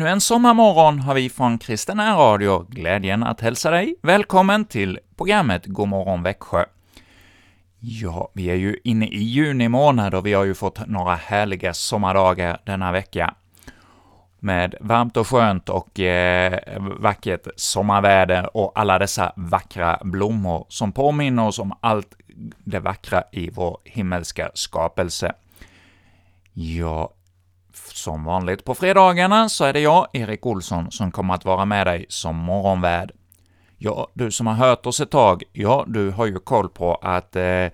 Ännu 0.00 0.08
en 0.08 0.20
sommarmorgon 0.20 0.98
har 0.98 1.14
vi 1.14 1.30
från 1.30 1.58
Kristen 1.58 2.00
Radio 2.00 2.66
glädjen 2.68 3.22
att 3.22 3.40
hälsa 3.40 3.70
dig 3.70 3.94
välkommen 4.02 4.64
till 4.64 4.98
programmet 5.16 5.66
God 5.66 5.88
morgon 5.88 6.22
Växjö. 6.22 6.64
Ja, 7.80 8.30
vi 8.34 8.50
är 8.50 8.54
ju 8.54 8.76
inne 8.84 9.06
i 9.06 9.22
juni 9.22 9.68
månad 9.68 10.14
och 10.14 10.26
vi 10.26 10.32
har 10.32 10.44
ju 10.44 10.54
fått 10.54 10.86
några 10.86 11.14
härliga 11.14 11.74
sommardagar 11.74 12.60
denna 12.64 12.92
vecka 12.92 13.34
med 14.38 14.74
varmt 14.80 15.16
och 15.16 15.26
skönt 15.26 15.68
och 15.68 16.00
eh, 16.00 16.60
vackert 16.98 17.46
sommarväder 17.56 18.56
och 18.56 18.72
alla 18.74 18.98
dessa 18.98 19.32
vackra 19.36 19.98
blommor 20.04 20.66
som 20.68 20.92
påminner 20.92 21.46
oss 21.46 21.58
om 21.58 21.72
allt 21.80 22.14
det 22.64 22.80
vackra 22.80 23.24
i 23.32 23.50
vår 23.50 23.78
himmelska 23.84 24.50
skapelse. 24.54 25.32
Ja, 26.52 27.12
som 27.86 28.24
vanligt 28.24 28.64
på 28.64 28.74
fredagarna 28.74 29.48
så 29.48 29.64
är 29.64 29.72
det 29.72 29.80
jag, 29.80 30.06
Erik 30.12 30.46
Olsson, 30.46 30.90
som 30.90 31.10
kommer 31.10 31.34
att 31.34 31.44
vara 31.44 31.64
med 31.64 31.86
dig 31.86 32.06
som 32.08 32.36
morgonvärd. 32.36 33.12
Ja, 33.78 34.08
du 34.14 34.30
som 34.30 34.46
har 34.46 34.54
hört 34.54 34.86
oss 34.86 35.00
ett 35.00 35.10
tag, 35.10 35.42
ja, 35.52 35.84
du 35.88 36.10
har 36.10 36.26
ju 36.26 36.38
koll 36.38 36.68
på 36.68 36.94
att 36.94 37.36
eh, 37.36 37.66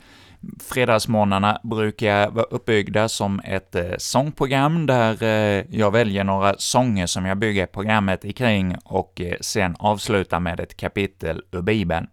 fredagsmorgnarna 0.61 1.61
brukar 1.63 2.31
vara 2.31 2.45
uppbyggda 2.45 3.09
som 3.09 3.41
ett 3.45 3.75
eh, 3.75 3.85
sångprogram 3.99 4.87
där 4.87 5.23
eh, 5.23 5.65
jag 5.71 5.91
väljer 5.91 6.25
några 6.25 6.55
sånger 6.59 7.07
som 7.07 7.27
jag 7.27 7.39
bygger 7.39 7.67
programmet 7.67 8.25
ikring 8.25 8.77
och 8.85 9.21
eh, 9.21 9.37
sen 9.41 9.77
avslutar 9.79 10.41
med 10.41 10.61
ett 10.61 10.77
kapitel 10.77 11.43
ur 11.51 11.63
Bibeln. 11.63 12.07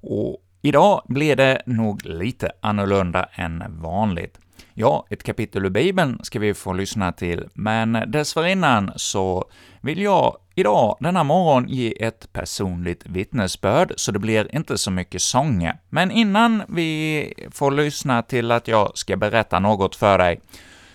Och 0.00 0.36
idag 0.62 1.02
blir 1.04 1.36
det 1.36 1.62
nog 1.66 2.04
lite 2.04 2.52
annorlunda 2.60 3.28
än 3.34 3.62
vanligt. 3.68 4.38
Ja, 4.74 5.06
ett 5.10 5.22
kapitel 5.22 5.64
ur 5.64 5.70
Bibeln 5.70 6.18
ska 6.22 6.38
vi 6.38 6.54
få 6.54 6.72
lyssna 6.72 7.12
till, 7.12 7.48
men 7.54 7.92
dessförinnan 7.92 8.92
så 8.96 9.44
vill 9.80 10.02
jag 10.02 10.36
idag, 10.54 10.96
denna 11.00 11.24
morgon, 11.24 11.68
ge 11.68 12.04
ett 12.04 12.32
personligt 12.32 13.06
vittnesbörd, 13.06 13.92
så 13.96 14.12
det 14.12 14.18
blir 14.18 14.56
inte 14.56 14.78
så 14.78 14.90
mycket 14.90 15.22
sånger. 15.22 15.78
Men 15.88 16.10
innan 16.10 16.62
vi 16.68 17.34
får 17.50 17.70
lyssna 17.70 18.22
till 18.22 18.50
att 18.50 18.68
jag 18.68 18.98
ska 18.98 19.16
berätta 19.16 19.58
något 19.58 19.96
för 19.96 20.18
dig, 20.18 20.40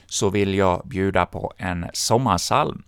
så 0.05 0.29
vill 0.29 0.55
jag 0.55 0.81
bjuda 0.87 1.25
på 1.25 1.53
en 1.57 1.85
sommarsalm. 1.93 2.83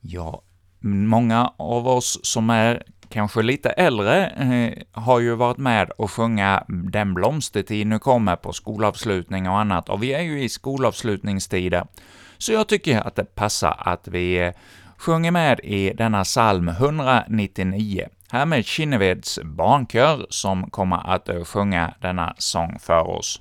Ja, 0.00 0.42
många 0.80 1.52
av 1.56 1.88
oss 1.88 2.20
som 2.22 2.50
är 2.50 2.82
kanske 3.10 3.42
lite 3.42 3.70
äldre, 3.70 4.26
eh, 4.26 5.02
har 5.02 5.20
ju 5.20 5.34
varit 5.34 5.58
med 5.58 5.90
och 5.90 6.10
sjunga 6.10 6.64
”Den 6.68 7.14
blomstertid 7.14 7.86
nu 7.86 7.98
kommer” 7.98 8.36
på 8.36 8.52
skolavslutning 8.52 9.48
och 9.48 9.58
annat, 9.58 9.88
och 9.88 10.02
vi 10.02 10.12
är 10.12 10.22
ju 10.22 10.42
i 10.42 10.48
skolavslutningstider, 10.48 11.86
så 12.38 12.52
jag 12.52 12.68
tycker 12.68 13.06
att 13.06 13.16
det 13.16 13.34
passar 13.34 13.76
att 13.78 14.08
vi 14.08 14.38
eh, 14.38 14.52
sjunger 14.96 15.30
med 15.30 15.60
i 15.60 15.92
denna 15.92 16.24
psalm 16.24 16.68
199, 16.68 18.08
här 18.30 18.46
med 18.46 18.64
Kinneveds 18.64 19.38
barnkör 19.44 20.26
som 20.30 20.70
kommer 20.70 21.14
att 21.14 21.28
eh, 21.28 21.44
sjunga 21.44 21.94
denna 22.00 22.34
sång 22.38 22.78
för 22.78 23.08
oss. 23.08 23.40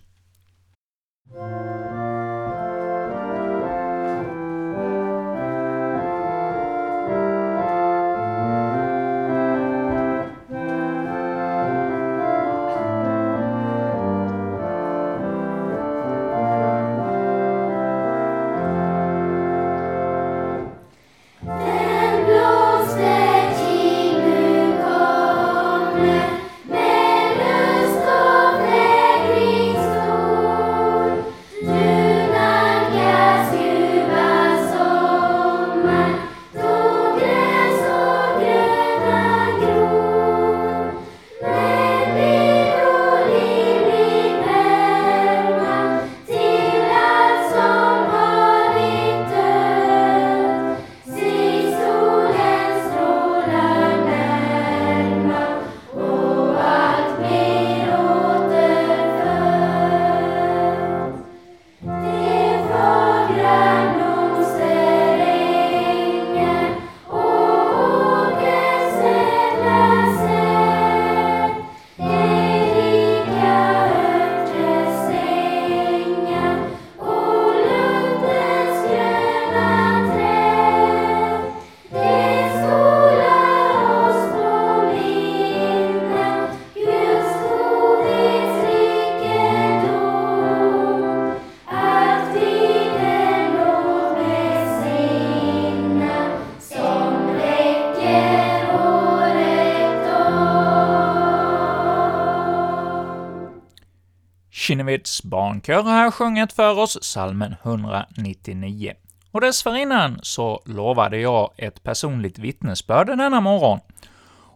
Davids 105.00 105.24
barnkör 105.24 105.82
har 105.82 106.12
sjungit 106.12 106.54
för 106.54 106.80
oss 106.80 107.04
salmen 107.04 107.56
199. 107.64 108.94
Och 109.32 109.42
dessförinnan 109.42 110.20
så 110.22 110.62
lovade 110.66 111.18
jag 111.18 111.52
ett 111.58 111.84
personligt 111.84 112.40
vittnesbörd 112.40 113.08
denna 113.08 113.42
morgon. 113.42 113.80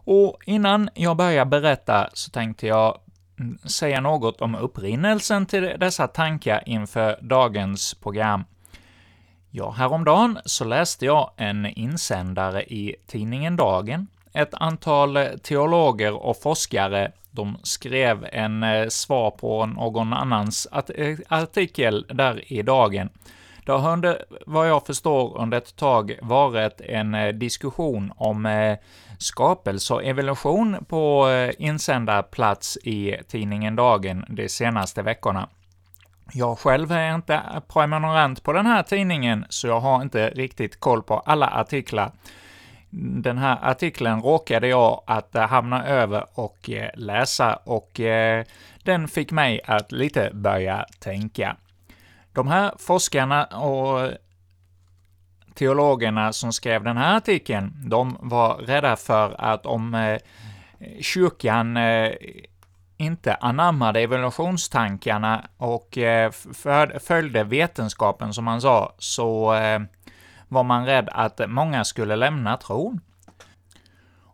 Och 0.04 0.38
innan 0.46 0.88
jag 0.94 1.16
börjar 1.16 1.44
berätta 1.44 2.10
så 2.12 2.30
tänkte 2.30 2.66
jag 2.66 2.98
säga 3.64 4.00
något 4.00 4.40
om 4.40 4.54
upprinnelsen 4.54 5.46
till 5.46 5.72
dessa 5.78 6.08
tankar 6.08 6.62
inför 6.66 7.18
dagens 7.22 7.94
program. 7.94 8.44
Ja, 9.50 9.70
häromdagen 9.70 10.38
så 10.44 10.64
läste 10.64 11.04
jag 11.04 11.30
en 11.36 11.66
insändare 11.66 12.62
i 12.64 12.96
tidningen 13.06 13.56
Dagen. 13.56 14.06
Ett 14.32 14.54
antal 14.54 15.18
teologer 15.42 16.12
och 16.12 16.42
forskare 16.42 17.12
de 17.34 17.56
skrev 17.62 18.26
en 18.32 18.62
eh, 18.62 18.88
svar 18.88 19.30
på 19.30 19.66
någon 19.66 20.12
annans 20.12 20.66
eh, 20.66 21.18
artikel 21.28 22.06
där 22.08 22.52
i 22.52 22.62
dagen. 22.62 23.08
Det 23.66 23.72
har 23.72 23.92
under, 23.92 24.24
vad 24.46 24.68
jag 24.68 24.86
förstår, 24.86 25.38
under 25.38 25.58
ett 25.58 25.76
tag 25.76 26.18
varit 26.22 26.80
en 26.80 27.14
eh, 27.14 27.28
diskussion 27.28 28.12
om 28.16 28.76
skapelse 29.18 29.94
och 29.94 30.04
evolution 30.04 30.84
på 30.88 31.28
insändarplats 31.58 32.76
i 32.76 33.16
tidningen 33.28 33.76
Dagen 33.76 34.24
de 34.28 34.48
senaste 34.48 35.02
veckorna. 35.02 35.48
Jag 36.32 36.58
själv 36.58 36.92
är 36.92 37.14
inte 37.14 37.42
prenumerant 37.68 38.42
på 38.42 38.52
den 38.52 38.66
här 38.66 38.82
tidningen, 38.82 39.46
så 39.48 39.66
jag 39.66 39.80
har 39.80 40.02
inte 40.02 40.30
riktigt 40.30 40.80
koll 40.80 41.02
på 41.02 41.18
alla 41.18 41.46
artiklar, 41.46 42.12
den 42.96 43.38
här 43.38 43.58
artikeln 43.62 44.22
råkade 44.22 44.68
jag 44.68 45.02
att 45.06 45.34
eh, 45.34 45.48
hamna 45.48 45.86
över 45.86 46.26
och 46.34 46.70
eh, 46.70 46.90
läsa, 46.94 47.54
och 47.64 48.00
eh, 48.00 48.44
den 48.82 49.08
fick 49.08 49.32
mig 49.32 49.60
att 49.64 49.92
lite 49.92 50.30
börja 50.32 50.86
tänka. 50.98 51.56
De 52.32 52.48
här 52.48 52.72
forskarna 52.78 53.44
och 53.44 54.10
teologerna 55.54 56.32
som 56.32 56.52
skrev 56.52 56.84
den 56.84 56.96
här 56.96 57.16
artikeln, 57.16 57.72
de 57.90 58.16
var 58.20 58.54
rädda 58.54 58.96
för 58.96 59.34
att 59.38 59.66
om 59.66 60.18
kyrkan 61.00 61.78
inte 62.96 63.34
anammade 63.34 64.00
evolutionstankarna 64.00 65.44
och 65.56 65.98
följde 67.00 67.44
vetenskapen, 67.44 68.34
som 68.34 68.44
man 68.44 68.60
sa, 68.60 68.94
så 68.98 69.54
var 70.54 70.64
man 70.64 70.86
rädd 70.86 71.08
att 71.12 71.40
många 71.48 71.84
skulle 71.84 72.16
lämna 72.16 72.56
tron. 72.56 73.00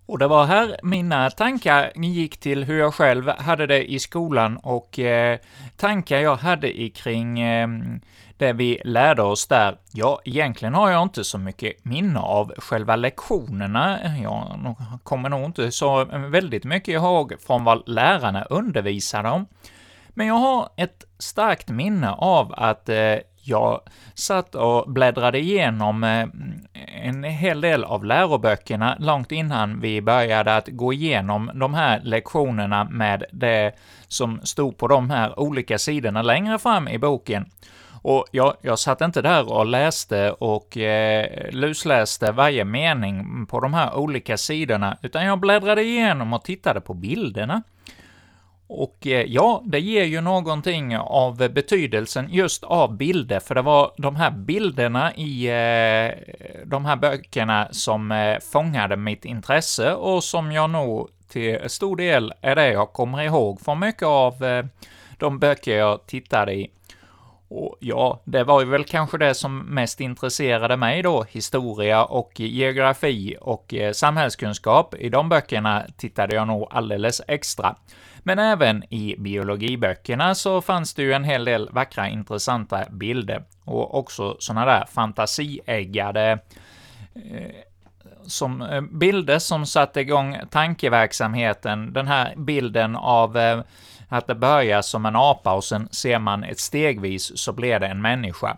Och 0.07 0.19
det 0.19 0.27
var 0.27 0.47
här 0.47 0.77
mina 0.83 1.31
tankar 1.31 1.93
gick 1.95 2.41
till 2.41 2.65
hur 2.65 2.79
jag 2.79 2.95
själv 2.95 3.29
hade 3.29 3.67
det 3.67 3.93
i 3.93 3.99
skolan 3.99 4.57
och 4.57 4.99
eh, 4.99 5.39
tankar 5.77 6.19
jag 6.19 6.37
hade 6.37 6.81
i 6.81 6.91
kring 6.91 7.41
eh, 7.41 7.69
det 8.37 8.53
vi 8.53 8.81
lärde 8.85 9.23
oss 9.23 9.47
där. 9.47 9.77
Ja, 9.93 10.21
egentligen 10.25 10.75
har 10.75 10.91
jag 10.91 11.03
inte 11.03 11.25
så 11.25 11.39
mycket 11.39 11.85
minne 11.85 12.21
av 12.21 12.53
själva 12.59 12.97
lektionerna. 12.97 13.99
Jag 14.23 14.77
kommer 15.03 15.29
nog 15.29 15.45
inte 15.45 15.73
så 15.73 16.05
väldigt 16.05 16.65
mycket 16.65 16.95
ihåg 16.95 17.35
från 17.47 17.65
vad 17.65 17.89
lärarna 17.89 18.45
undervisade 18.45 19.31
om. 19.31 19.47
Men 20.09 20.27
jag 20.27 20.35
har 20.35 20.69
ett 20.77 21.05
starkt 21.19 21.69
minne 21.69 22.11
av 22.11 22.55
att 22.57 22.89
eh, 22.89 23.17
jag 23.43 23.81
satt 24.15 24.55
och 24.55 24.93
bläddrade 24.93 25.39
igenom 25.39 26.05
eh, 26.05 26.27
en 27.03 27.25
hel 27.25 27.61
del 27.61 27.85
av 27.85 28.05
läroböckerna 28.05 28.97
långt 28.99 29.33
innan 29.33 29.81
vi 29.81 30.03
började 30.03 30.57
att 30.57 30.69
gå 30.69 30.93
igenom 30.93 31.51
de 31.55 31.75
här 31.75 32.01
lektionerna 32.05 32.85
med 32.85 33.25
det 33.33 33.73
som 34.09 34.41
stod 34.43 34.79
på 34.79 34.89
de 34.89 35.11
här 35.11 35.41
olika 35.41 35.79
sidorna 35.79 36.23
längre 36.23 36.59
fram 36.59 36.89
i 36.89 36.99
boken. 36.99 37.51
Och 38.03 38.27
jag, 38.31 38.55
jag 38.61 38.79
satt 38.79 39.01
inte 39.01 39.23
där 39.23 39.53
och 39.53 39.67
läste 39.67 40.31
och 40.31 40.77
eh, 40.77 41.51
lusläste 41.51 42.33
varje 42.33 42.65
mening 42.65 43.47
på 43.47 43.61
de 43.61 43.75
här 43.75 43.95
olika 43.95 44.37
sidorna, 44.37 44.97
utan 45.03 45.25
jag 45.27 45.41
bläddrade 45.41 45.83
igenom 45.83 46.33
och 46.33 46.45
tittade 46.45 46.81
på 46.81 46.95
bilderna. 46.95 47.63
Och 48.73 49.07
eh, 49.07 49.27
ja, 49.29 49.63
det 49.65 49.81
ger 49.81 50.05
ju 50.05 50.21
någonting 50.21 50.97
av 50.97 51.37
betydelsen 51.37 52.29
just 52.31 52.65
av 52.65 52.97
bilder, 52.97 53.41
för 53.41 53.55
det 53.55 53.63
var 53.63 53.93
de 53.97 54.17
här 54.17 54.31
bilderna 54.31 55.15
i 55.15 55.47
eh, 55.47 56.35
de 56.65 56.85
här 56.85 56.97
böckerna 56.97 57.69
som 57.71 58.13
eh, 58.13 58.39
fångade 58.53 58.97
mitt 58.97 59.25
intresse 59.25 59.95
och 59.95 60.25
som 60.25 60.53
jag 60.53 60.71
nog 60.71 61.09
till 61.29 61.59
stor 61.67 61.97
del 61.97 62.33
är 62.41 62.57
det 62.57 62.73
jag 62.73 62.93
kommer 62.93 63.23
ihåg 63.23 63.61
från 63.61 63.81
mycket 63.81 64.07
av 64.07 64.35
de 65.19 65.39
böcker 65.39 65.77
jag 65.77 66.07
tittade 66.07 66.55
i. 66.55 66.71
Och 67.49 67.77
ja, 67.81 68.21
det 68.25 68.45
var 68.45 68.61
ju 68.61 68.67
väl 68.67 68.85
kanske 68.85 69.19
det 69.19 69.35
som 69.35 69.59
mest 69.59 70.01
intresserade 70.01 70.77
mig 70.77 71.03
då, 71.03 71.25
historia 71.31 72.05
och 72.05 72.41
geografi 72.41 73.37
och 73.41 73.75
samhällskunskap. 73.93 74.95
I 74.95 75.09
de 75.09 75.29
böckerna 75.29 75.87
tittade 75.97 76.35
jag 76.35 76.47
nog 76.47 76.69
alldeles 76.71 77.23
extra. 77.29 77.77
Men 78.23 78.39
även 78.39 78.95
i 78.95 79.17
biologiböckerna 79.19 80.35
så 80.35 80.61
fanns 80.61 80.95
det 80.95 81.03
ju 81.03 81.13
en 81.13 81.25
hel 81.25 81.45
del 81.45 81.69
vackra, 81.73 82.09
intressanta 82.09 82.85
bilder 82.91 83.45
och 83.65 83.99
också 83.99 84.37
sådana 84.39 84.67
där 84.67 84.87
fantasieggade 84.93 86.39
eh, 87.15 87.51
som 88.27 88.63
eh, 88.63 88.81
bilder 88.81 89.39
som 89.39 89.67
satte 89.67 90.01
igång 90.01 90.37
tankeverksamheten. 90.51 91.93
Den 91.93 92.07
här 92.09 92.35
bilden 92.37 92.97
av 92.97 93.37
eh, 93.37 93.61
att 94.09 94.27
det 94.27 94.35
börjar 94.35 94.83
som 94.83 95.07
en 95.07 95.17
apa 95.17 95.53
och 95.53 95.65
sen 95.65 95.89
ser 95.91 96.19
man 96.19 96.45
ett 96.45 96.61
stegvis 96.61 97.39
så 97.39 97.53
blir 97.53 97.79
det 97.79 97.87
en 97.87 98.03
människa. 98.03 98.57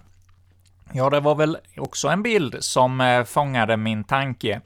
Ja, 0.92 1.10
det 1.10 1.20
var 1.20 1.34
väl 1.34 1.58
också 1.76 2.08
en 2.08 2.22
bild 2.22 2.56
som 2.60 3.00
eh, 3.00 3.24
fångade 3.24 3.76
min 3.76 4.04
tanke. 4.04 4.60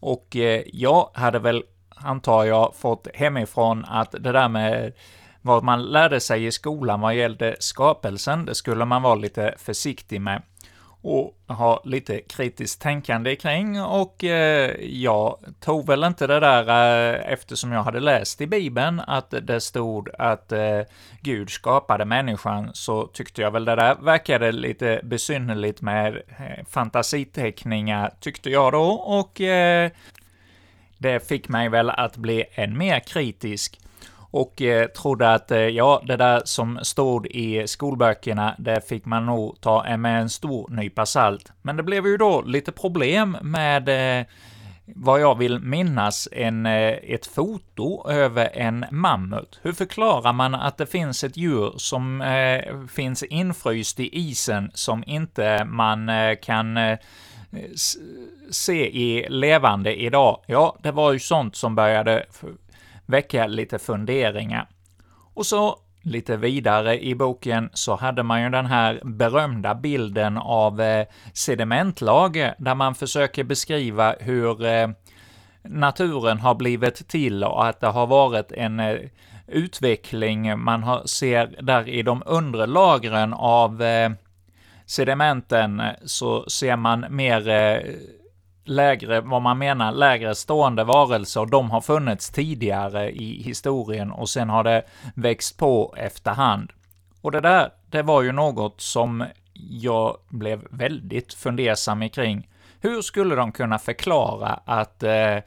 Och 0.00 0.36
eh, 0.36 0.62
jag 0.72 1.10
hade 1.14 1.38
väl 1.38 1.62
antar 2.02 2.44
jag, 2.44 2.74
fått 2.76 3.08
hemifrån 3.14 3.84
att 3.84 4.12
det 4.12 4.32
där 4.32 4.48
med 4.48 4.92
vad 5.42 5.64
man 5.64 5.82
lärde 5.82 6.20
sig 6.20 6.46
i 6.46 6.52
skolan 6.52 7.00
vad 7.00 7.14
gällde 7.14 7.56
skapelsen, 7.58 8.44
det 8.44 8.54
skulle 8.54 8.84
man 8.84 9.02
vara 9.02 9.14
lite 9.14 9.54
försiktig 9.58 10.20
med 10.20 10.42
och 11.02 11.34
ha 11.46 11.82
lite 11.84 12.20
kritiskt 12.20 12.82
tänkande 12.82 13.36
kring. 13.36 13.82
Och 13.82 14.24
eh, 14.24 14.70
jag 14.80 15.38
tog 15.60 15.86
väl 15.86 16.04
inte 16.04 16.26
det 16.26 16.40
där 16.40 16.68
eh, 16.68 17.32
eftersom 17.32 17.72
jag 17.72 17.82
hade 17.82 18.00
läst 18.00 18.40
i 18.40 18.46
Bibeln 18.46 19.00
att 19.06 19.34
det 19.42 19.60
stod 19.60 20.08
att 20.18 20.52
eh, 20.52 20.80
Gud 21.20 21.50
skapade 21.50 22.04
människan, 22.04 22.70
så 22.72 23.06
tyckte 23.06 23.42
jag 23.42 23.50
väl 23.50 23.64
det 23.64 23.74
där 23.76 23.94
verkade 23.94 24.52
lite 24.52 25.00
besynnerligt 25.04 25.80
med 25.80 26.16
eh, 26.16 26.64
fantasiteckningar, 26.68 28.12
tyckte 28.20 28.50
jag 28.50 28.72
då, 28.72 28.90
och 28.90 29.40
eh, 29.40 29.90
det 30.98 31.28
fick 31.28 31.48
mig 31.48 31.68
väl 31.68 31.90
att 31.90 32.16
bli 32.16 32.44
än 32.54 32.78
mer 32.78 33.00
kritisk 33.00 33.80
och 34.30 34.62
eh, 34.62 34.86
trodde 34.86 35.32
att, 35.34 35.50
eh, 35.50 35.58
ja, 35.58 36.02
det 36.06 36.16
där 36.16 36.42
som 36.44 36.78
stod 36.82 37.26
i 37.26 37.66
skolböckerna, 37.66 38.54
det 38.58 38.88
fick 38.88 39.04
man 39.04 39.26
nog 39.26 39.60
ta 39.60 39.96
med 39.96 40.20
en 40.20 40.30
stor 40.30 40.70
nypa 40.70 41.06
salt. 41.06 41.52
Men 41.62 41.76
det 41.76 41.82
blev 41.82 42.06
ju 42.06 42.16
då 42.16 42.42
lite 42.42 42.72
problem 42.72 43.36
med 43.42 43.88
eh, 44.20 44.26
vad 44.94 45.20
jag 45.20 45.38
vill 45.38 45.58
minnas, 45.58 46.28
en, 46.32 46.66
eh, 46.66 46.92
ett 47.02 47.26
foto 47.26 48.10
över 48.10 48.50
en 48.54 48.84
mammut. 48.90 49.60
Hur 49.62 49.72
förklarar 49.72 50.32
man 50.32 50.54
att 50.54 50.76
det 50.76 50.86
finns 50.86 51.24
ett 51.24 51.36
djur 51.36 51.72
som 51.76 52.20
eh, 52.20 52.86
finns 52.88 53.22
infryst 53.22 54.00
i 54.00 54.18
isen, 54.18 54.70
som 54.74 55.04
inte 55.06 55.64
man 55.64 56.08
eh, 56.08 56.36
kan 56.42 56.76
eh, 56.76 56.98
se 58.50 58.86
i 58.86 59.26
levande 59.28 60.00
idag? 60.00 60.40
Ja, 60.46 60.76
det 60.82 60.92
var 60.92 61.12
ju 61.12 61.18
sånt 61.18 61.56
som 61.56 61.74
började 61.74 62.26
väcka 63.06 63.46
lite 63.46 63.78
funderingar. 63.78 64.68
Och 65.34 65.46
så 65.46 65.78
lite 66.02 66.36
vidare 66.36 67.04
i 67.04 67.14
boken 67.14 67.70
så 67.72 67.96
hade 67.96 68.22
man 68.22 68.42
ju 68.42 68.50
den 68.50 68.66
här 68.66 69.00
berömda 69.04 69.74
bilden 69.74 70.38
av 70.38 70.80
eh, 70.80 71.06
sedimentlager, 71.32 72.54
där 72.58 72.74
man 72.74 72.94
försöker 72.94 73.44
beskriva 73.44 74.14
hur 74.20 74.64
eh, 74.64 74.88
naturen 75.62 76.38
har 76.38 76.54
blivit 76.54 77.08
till 77.08 77.44
och 77.44 77.66
att 77.66 77.80
det 77.80 77.86
har 77.86 78.06
varit 78.06 78.52
en 78.52 78.80
eh, 78.80 78.96
utveckling 79.46 80.58
man 80.58 80.82
har, 80.82 81.06
ser 81.06 81.62
där 81.62 81.88
i 81.88 82.02
de 82.02 82.22
undre 82.26 82.66
lagren 82.66 83.34
av 83.34 83.82
eh, 83.82 84.10
sedimenten 84.88 85.80
eh, 85.80 85.92
så 86.04 86.50
ser 86.50 86.76
man 86.76 87.06
mer 87.10 87.48
eh, 87.48 87.94
lägre, 88.64 89.20
vad 89.20 89.42
man 89.42 89.58
menar, 89.58 89.92
lägre 89.92 90.34
stående 90.34 90.84
varelser, 90.84 91.46
de 91.46 91.70
har 91.70 91.80
funnits 91.80 92.30
tidigare 92.30 93.10
i 93.10 93.42
historien 93.42 94.10
och 94.10 94.28
sen 94.28 94.48
har 94.48 94.64
det 94.64 94.82
växt 95.14 95.56
på 95.56 95.94
efterhand. 95.98 96.72
Och 97.20 97.32
det 97.32 97.40
där, 97.40 97.70
det 97.90 98.02
var 98.02 98.22
ju 98.22 98.32
något 98.32 98.80
som 98.80 99.24
jag 99.54 100.16
blev 100.28 100.66
väldigt 100.70 101.34
fundersam 101.34 102.08
kring. 102.08 102.48
Hur 102.80 103.02
skulle 103.02 103.34
de 103.34 103.52
kunna 103.52 103.78
förklara 103.78 104.60
att 104.64 105.02
eh, 105.02 105.38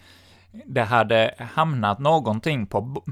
det 0.51 0.81
hade 0.81 1.33
hamnat 1.53 1.99
någonting 1.99 2.67
på, 2.67 3.03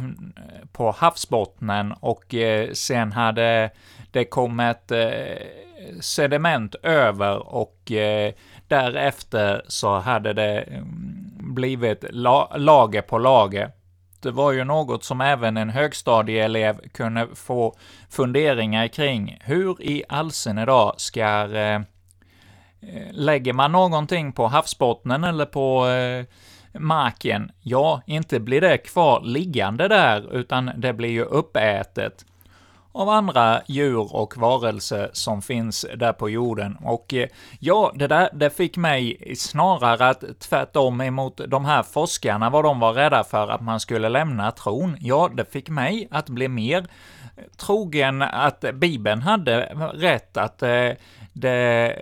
på 0.72 0.91
havsbottnen 0.91 1.91
och 2.00 2.36
eh, 2.36 2.72
sen 2.72 3.12
hade 3.12 3.69
det 4.12 4.25
kommit 4.25 4.91
eh, 4.91 5.10
sediment 6.00 6.75
över 6.75 7.55
och 7.55 7.91
eh, 7.91 8.34
därefter 8.67 9.62
så 9.67 10.00
hade 10.00 10.34
det 10.34 10.62
mm, 10.62 11.53
blivit 11.55 12.05
la 12.10 12.51
lager 12.55 13.01
på 13.01 13.17
lager. 13.17 13.72
Det 14.22 14.31
var 14.31 14.51
ju 14.51 14.63
något 14.63 15.03
som 15.03 15.22
även 15.22 15.58
en 15.58 15.69
högstadieelev 15.69 16.79
kunde 16.93 17.27
få 17.36 17.75
funderingar 18.10 18.88
kring. 18.88 19.38
Hur 19.41 19.81
i 19.81 20.03
allsen 20.10 20.58
idag 20.58 20.93
ska 20.98 21.55
eh, 21.55 21.75
eh 21.75 21.81
Lägger 23.12 23.53
man 23.53 23.72
någonting 23.72 24.31
på 24.34 24.48
havsbottnen 24.48 25.24
eller 25.24 25.46
på 25.46 25.88
eh, 25.88 26.25
marken, 26.73 27.51
ja, 27.61 28.01
inte 28.05 28.39
blir 28.39 28.61
det 28.61 28.77
kvar 28.77 29.21
liggande 29.21 29.88
där, 29.88 30.35
utan 30.35 30.71
det 30.77 30.93
blir 30.93 31.09
ju 31.09 31.23
uppätet 31.23 32.25
av 32.91 33.09
andra 33.09 33.61
djur 33.67 34.15
och 34.15 34.38
varelser 34.38 35.09
som 35.13 35.41
finns 35.41 35.85
där 35.95 36.13
på 36.13 36.29
jorden. 36.29 36.77
Och 36.83 37.13
eh, 37.13 37.27
ja, 37.59 37.91
det 37.95 38.07
där, 38.07 38.29
det 38.33 38.49
fick 38.49 38.77
mig 38.77 39.33
snarare 39.38 40.09
att 40.09 40.23
tvärtom 40.39 41.01
emot 41.01 41.41
de 41.47 41.65
här 41.65 41.83
forskarna, 41.83 42.49
vad 42.49 42.63
de 42.63 42.79
var 42.79 42.93
rädda 42.93 43.23
för 43.23 43.47
att 43.47 43.61
man 43.61 43.79
skulle 43.79 44.09
lämna 44.09 44.51
tron. 44.51 44.97
Ja, 44.99 45.29
det 45.33 45.51
fick 45.51 45.69
mig 45.69 46.07
att 46.11 46.29
bli 46.29 46.47
mer 46.47 46.85
trogen 47.57 48.21
att 48.21 48.65
Bibeln 48.73 49.21
hade 49.21 49.61
rätt, 49.93 50.38
att 50.38 50.63
eh, 50.63 50.89
det 51.39 51.96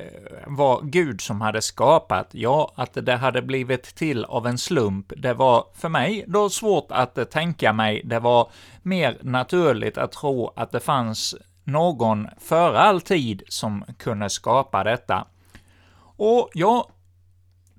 var 0.48 0.82
Gud 0.84 1.22
som 1.22 1.41
hade 1.41 1.62
skapat, 1.62 2.27
ja, 2.32 2.72
att 2.75 2.94
det 2.94 3.15
hade 3.15 3.41
blivit 3.41 3.84
till 3.84 4.25
av 4.25 4.48
en 4.48 4.58
slump, 4.58 5.13
det 5.17 5.34
var 5.34 5.65
för 5.74 5.89
mig 5.89 6.25
då 6.27 6.50
svårt 6.50 6.88
att 6.89 7.32
tänka 7.32 7.74
mig, 7.74 8.01
det 8.06 8.20
var 8.20 8.50
mer 8.82 9.17
naturligt 9.22 9.98
att 9.98 10.12
tro 10.12 10.53
att 10.56 10.72
det 10.72 10.79
fanns 10.79 11.36
någon 11.63 12.27
före 12.39 12.79
all 12.79 13.01
tid 13.01 13.44
som 13.48 13.84
kunde 13.98 14.29
skapa 14.29 14.84
detta. 14.84 15.27
Och 16.17 16.50
ja, 16.53 16.89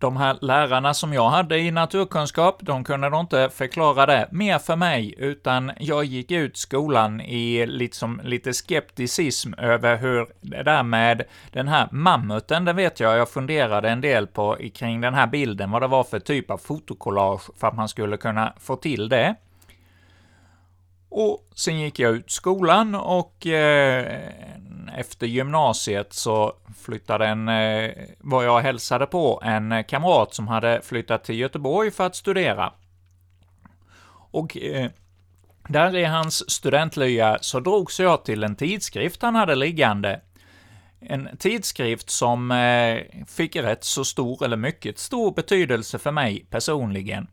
de 0.00 0.16
här 0.16 0.38
lärarna 0.40 0.94
som 0.94 1.12
jag 1.12 1.28
hade 1.28 1.58
i 1.58 1.70
naturkunskap, 1.70 2.58
de 2.60 2.84
kunde 2.84 3.10
då 3.10 3.20
inte 3.20 3.48
förklara 3.48 4.06
det 4.06 4.28
mer 4.32 4.58
för 4.58 4.76
mig, 4.76 5.14
utan 5.18 5.72
jag 5.78 6.04
gick 6.04 6.30
ut 6.30 6.56
skolan 6.56 7.20
i 7.20 7.66
liksom 7.66 8.20
lite 8.24 8.52
skepticism 8.52 9.54
över 9.54 9.96
hur 9.96 10.26
det 10.40 10.62
där 10.62 10.82
med 10.82 11.24
den 11.52 11.68
här 11.68 11.88
mammuten, 11.92 12.64
det 12.64 12.72
vet 12.72 13.00
jag, 13.00 13.18
jag 13.18 13.30
funderade 13.30 13.90
en 13.90 14.00
del 14.00 14.26
på 14.26 14.56
kring 14.74 15.00
den 15.00 15.14
här 15.14 15.26
bilden, 15.26 15.70
vad 15.70 15.82
det 15.82 15.88
var 15.88 16.04
för 16.04 16.18
typ 16.18 16.50
av 16.50 16.58
fotokollage 16.58 17.50
för 17.60 17.66
att 17.66 17.76
man 17.76 17.88
skulle 17.88 18.16
kunna 18.16 18.52
få 18.60 18.76
till 18.76 19.08
det. 19.08 19.34
Och 21.08 21.48
sen 21.54 21.80
gick 21.80 21.98
jag 21.98 22.14
ut 22.14 22.30
skolan 22.30 22.94
och 22.94 23.46
eh, 23.46 24.32
efter 24.96 25.26
gymnasiet 25.26 26.12
så 26.12 26.52
flyttade 26.78 27.26
en, 27.26 27.48
eh, 27.48 27.90
var 28.18 28.42
jag 28.42 28.54
och 28.54 28.60
hälsade 28.60 29.06
på 29.06 29.40
en 29.44 29.84
kamrat 29.84 30.34
som 30.34 30.48
hade 30.48 30.80
flyttat 30.82 31.24
till 31.24 31.38
Göteborg 31.38 31.90
för 31.90 32.06
att 32.06 32.16
studera. 32.16 32.72
Och 34.30 34.56
eh, 34.56 34.90
där 35.68 35.96
i 35.96 36.04
hans 36.04 36.50
studentlya 36.50 37.38
så 37.40 37.60
drogs 37.60 38.00
jag 38.00 38.24
till 38.24 38.44
en 38.44 38.56
tidskrift 38.56 39.22
han 39.22 39.34
hade 39.34 39.54
liggande. 39.54 40.20
En 41.00 41.28
tidskrift 41.38 42.10
som 42.10 42.50
eh, 42.50 43.24
fick 43.26 43.56
rätt 43.56 43.84
så 43.84 44.04
stor, 44.04 44.44
eller 44.44 44.56
mycket 44.56 44.98
stor 44.98 45.34
betydelse 45.34 45.98
för 45.98 46.10
mig 46.10 46.46
personligen. 46.50 47.26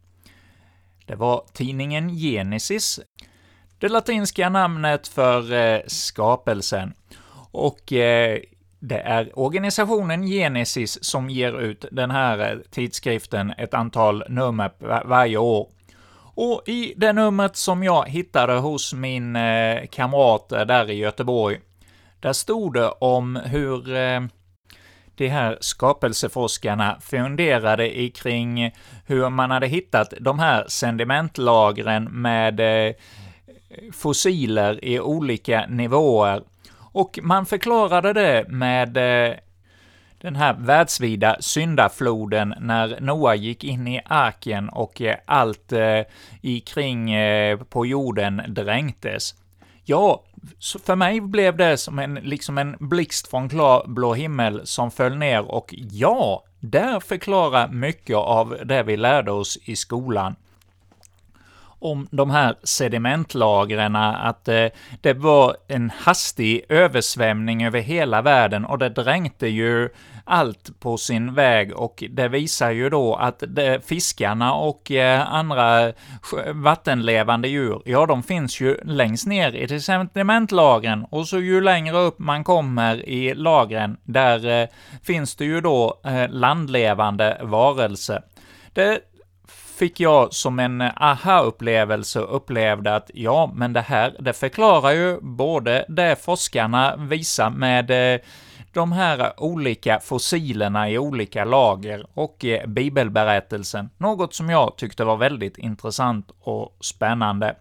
Det 1.05 1.15
var 1.15 1.45
tidningen 1.53 2.09
Genesis, 2.09 2.99
det 3.85 3.91
latinska 3.91 4.49
namnet 4.49 5.07
för 5.07 5.53
eh, 5.53 5.81
skapelsen. 5.87 6.93
Och 7.51 7.93
eh, 7.93 8.39
det 8.79 8.99
är 8.99 9.39
organisationen 9.39 10.27
Genesis 10.27 11.03
som 11.03 11.29
ger 11.29 11.59
ut 11.59 11.85
den 11.91 12.11
här 12.11 12.51
eh, 12.51 12.57
tidskriften 12.71 13.53
ett 13.57 13.73
antal 13.73 14.23
nummer 14.29 14.71
varje 15.05 15.37
år. 15.37 15.67
Och 16.17 16.61
i 16.65 16.93
det 16.97 17.13
numret 17.13 17.55
som 17.55 17.83
jag 17.83 18.09
hittade 18.09 18.53
hos 18.53 18.93
min 18.93 19.35
eh, 19.35 19.85
kamrat 19.91 20.49
där 20.49 20.89
i 20.89 20.93
Göteborg, 20.93 21.59
där 22.19 22.33
stod 22.33 22.73
det 22.73 22.89
om 22.89 23.35
hur 23.35 23.95
eh, 23.95 24.21
de 25.15 25.27
här 25.27 25.57
skapelseforskarna 25.61 26.97
funderade 27.01 27.99
i 27.99 28.09
kring 28.09 28.71
hur 29.05 29.29
man 29.29 29.51
hade 29.51 29.67
hittat 29.67 30.13
de 30.19 30.39
här 30.39 30.65
sedimentlagren 30.67 32.03
med 32.03 32.59
eh, 32.59 32.95
fossiler 33.93 34.85
i 34.85 34.99
olika 34.99 35.65
nivåer. 35.69 36.43
Och 36.77 37.19
man 37.23 37.45
förklarade 37.45 38.13
det 38.13 38.45
med 38.49 38.97
eh, 38.97 39.35
den 40.25 40.35
här 40.35 40.53
världsvida 40.53 41.37
syndafloden 41.39 42.53
när 42.59 43.01
Noa 43.01 43.35
gick 43.35 43.63
in 43.63 43.87
i 43.87 44.01
arken 44.05 44.69
och 44.69 45.01
eh, 45.01 45.15
allt 45.25 45.71
eh, 45.71 46.01
i 46.41 46.59
kring 46.59 47.11
eh, 47.11 47.57
på 47.57 47.85
jorden 47.85 48.41
dränktes. 48.47 49.35
Ja, 49.83 50.23
för 50.83 50.95
mig 50.95 51.21
blev 51.21 51.57
det 51.57 51.77
som 51.77 51.99
en, 51.99 52.13
liksom 52.13 52.57
en 52.57 52.75
blixt 52.79 53.27
från 53.27 53.49
klar 53.49 53.83
blå 53.87 54.13
himmel 54.13 54.61
som 54.63 54.91
föll 54.91 55.15
ner. 55.15 55.51
Och 55.51 55.73
ja, 55.77 56.43
där 56.59 56.99
förklarar 56.99 57.67
mycket 57.67 58.15
av 58.15 58.57
det 58.65 58.83
vi 58.83 58.97
lärde 58.97 59.31
oss 59.31 59.57
i 59.65 59.75
skolan 59.75 60.35
om 61.79 62.07
de 62.11 62.29
här 62.29 62.55
sedimentlagren, 62.63 63.95
att 63.95 64.47
eh, 64.47 64.65
det 65.01 65.13
var 65.13 65.55
en 65.67 65.91
hastig 65.97 66.65
översvämning 66.69 67.65
över 67.65 67.79
hela 67.79 68.21
världen 68.21 68.65
och 68.65 68.77
det 68.77 68.89
dränkte 68.89 69.47
ju 69.47 69.89
allt 70.25 70.79
på 70.79 70.97
sin 70.97 71.33
väg 71.33 71.73
och 71.73 72.03
det 72.09 72.27
visar 72.27 72.71
ju 72.71 72.89
då 72.89 73.15
att 73.15 73.43
det, 73.47 73.85
fiskarna 73.85 74.53
och 74.53 74.91
eh, 74.91 75.33
andra 75.33 75.93
vattenlevande 76.53 77.47
djur, 77.47 77.81
ja, 77.85 78.05
de 78.05 78.23
finns 78.23 78.61
ju 78.61 78.77
längst 78.83 79.27
ner 79.27 79.55
i 79.55 79.79
sedimentlagren 79.79 81.05
och 81.09 81.27
så 81.27 81.39
ju 81.39 81.61
längre 81.61 81.97
upp 81.97 82.19
man 82.19 82.43
kommer 82.43 83.09
i 83.09 83.33
lagren, 83.35 83.97
där 84.03 84.61
eh, 84.61 84.67
finns 85.03 85.35
det 85.35 85.45
ju 85.45 85.61
då 85.61 86.01
eh, 86.05 86.29
landlevande 86.29 87.37
varelser. 87.43 88.21
Det 88.73 88.99
fick 89.75 89.99
jag 89.99 90.33
som 90.33 90.59
en 90.59 90.81
aha-upplevelse 90.81 92.19
upplevde 92.19 92.95
att 92.95 93.11
ja, 93.13 93.51
men 93.55 93.73
det 93.73 93.81
här, 93.81 94.15
det 94.19 94.33
förklarar 94.33 94.91
ju 94.91 95.19
både 95.21 95.85
det 95.87 96.23
forskarna 96.23 96.95
visar 96.95 97.49
med 97.49 98.13
eh, 98.13 98.19
de 98.73 98.91
här 98.91 99.33
olika 99.37 99.99
fossilerna 99.99 100.89
i 100.89 100.97
olika 100.97 101.45
lager 101.45 102.05
och 102.13 102.45
eh, 102.45 102.67
bibelberättelsen, 102.67 103.89
något 103.97 104.33
som 104.33 104.49
jag 104.49 104.77
tyckte 104.77 105.03
var 105.03 105.17
väldigt 105.17 105.57
intressant 105.57 106.31
och 106.39 106.77
spännande. 106.81 107.55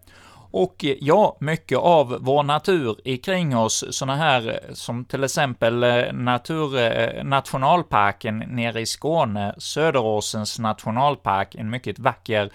Och 0.57 0.85
eh, 0.85 0.97
ja, 1.01 1.37
mycket 1.41 1.79
av 1.79 2.19
vår 2.21 2.43
natur 2.43 2.97
ikring 3.05 3.57
oss, 3.57 3.85
sådana 3.91 4.17
här 4.17 4.49
eh, 4.49 4.75
som 4.75 5.05
till 5.05 5.25
exempel 5.25 5.83
eh, 5.83 6.13
natur, 6.13 7.23
nationalparken 7.25 8.39
nere 8.39 8.81
i 8.81 8.87
Skåne, 8.87 9.55
Söderåsens 9.59 10.59
nationalpark, 10.59 11.55
en 11.55 11.71
mycket 11.71 11.99
vacker 11.99 12.51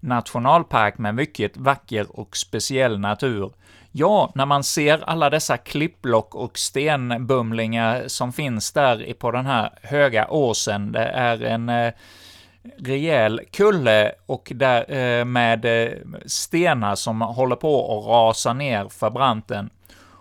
nationalpark 0.00 0.98
med 0.98 1.14
mycket 1.14 1.56
vacker 1.56 2.20
och 2.20 2.36
speciell 2.36 2.98
natur. 2.98 3.52
Ja, 3.92 4.32
när 4.34 4.46
man 4.46 4.64
ser 4.64 5.04
alla 5.04 5.30
dessa 5.30 5.56
klippblock 5.56 6.34
och 6.34 6.58
stenbumlingar 6.58 8.04
som 8.06 8.32
finns 8.32 8.72
där 8.72 9.14
på 9.18 9.30
den 9.30 9.46
här 9.46 9.70
höga 9.82 10.28
åsen, 10.28 10.92
det 10.92 11.04
är 11.04 11.42
en 11.42 11.68
eh, 11.68 11.92
rejäl 12.78 13.40
kulle 13.52 14.12
och 14.26 14.52
där, 14.54 14.92
eh, 14.92 15.24
med 15.24 15.64
eh, 15.64 15.92
stenar 16.26 16.94
som 16.94 17.20
håller 17.20 17.56
på 17.56 17.98
att 17.98 18.06
rasa 18.06 18.52
ner 18.52 18.88
för 18.88 19.10
branten. 19.10 19.70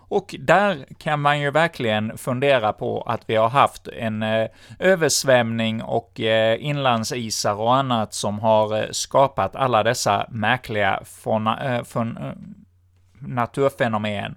Och 0.10 0.36
där 0.39 0.86
kan 0.98 1.19
man 1.19 1.39
ju 1.39 1.51
verkligen 1.51 2.17
fundera 2.17 2.74
på 2.74 3.01
att 3.01 3.22
vi 3.25 3.36
har 3.36 3.50
haft 3.50 3.88
en 3.88 4.24
eh, 4.24 4.48
översvämning 4.79 5.84
och 5.84 6.19
eh, 6.19 6.65
inlandsisar 6.65 7.53
och 7.53 7.75
annat 7.75 8.13
som 8.13 8.39
har 8.39 8.77
eh, 8.77 8.89
skapat 8.91 9.55
alla 9.55 9.84
dessa 9.84 10.27
märkliga 10.29 11.03
eh, 11.25 11.81
eh, 11.96 12.34
naturfenomen. 13.19 14.36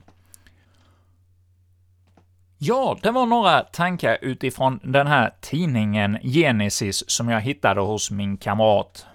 Ja, 2.64 2.98
det 3.02 3.10
var 3.10 3.26
några 3.26 3.60
tankar 3.60 4.18
utifrån 4.20 4.80
den 4.82 5.06
här 5.06 5.34
tidningen 5.40 6.18
Genesis 6.22 7.10
som 7.10 7.28
jag 7.28 7.40
hittade 7.40 7.80
hos 7.80 8.10
min 8.10 8.36
kamrat. 8.36 9.06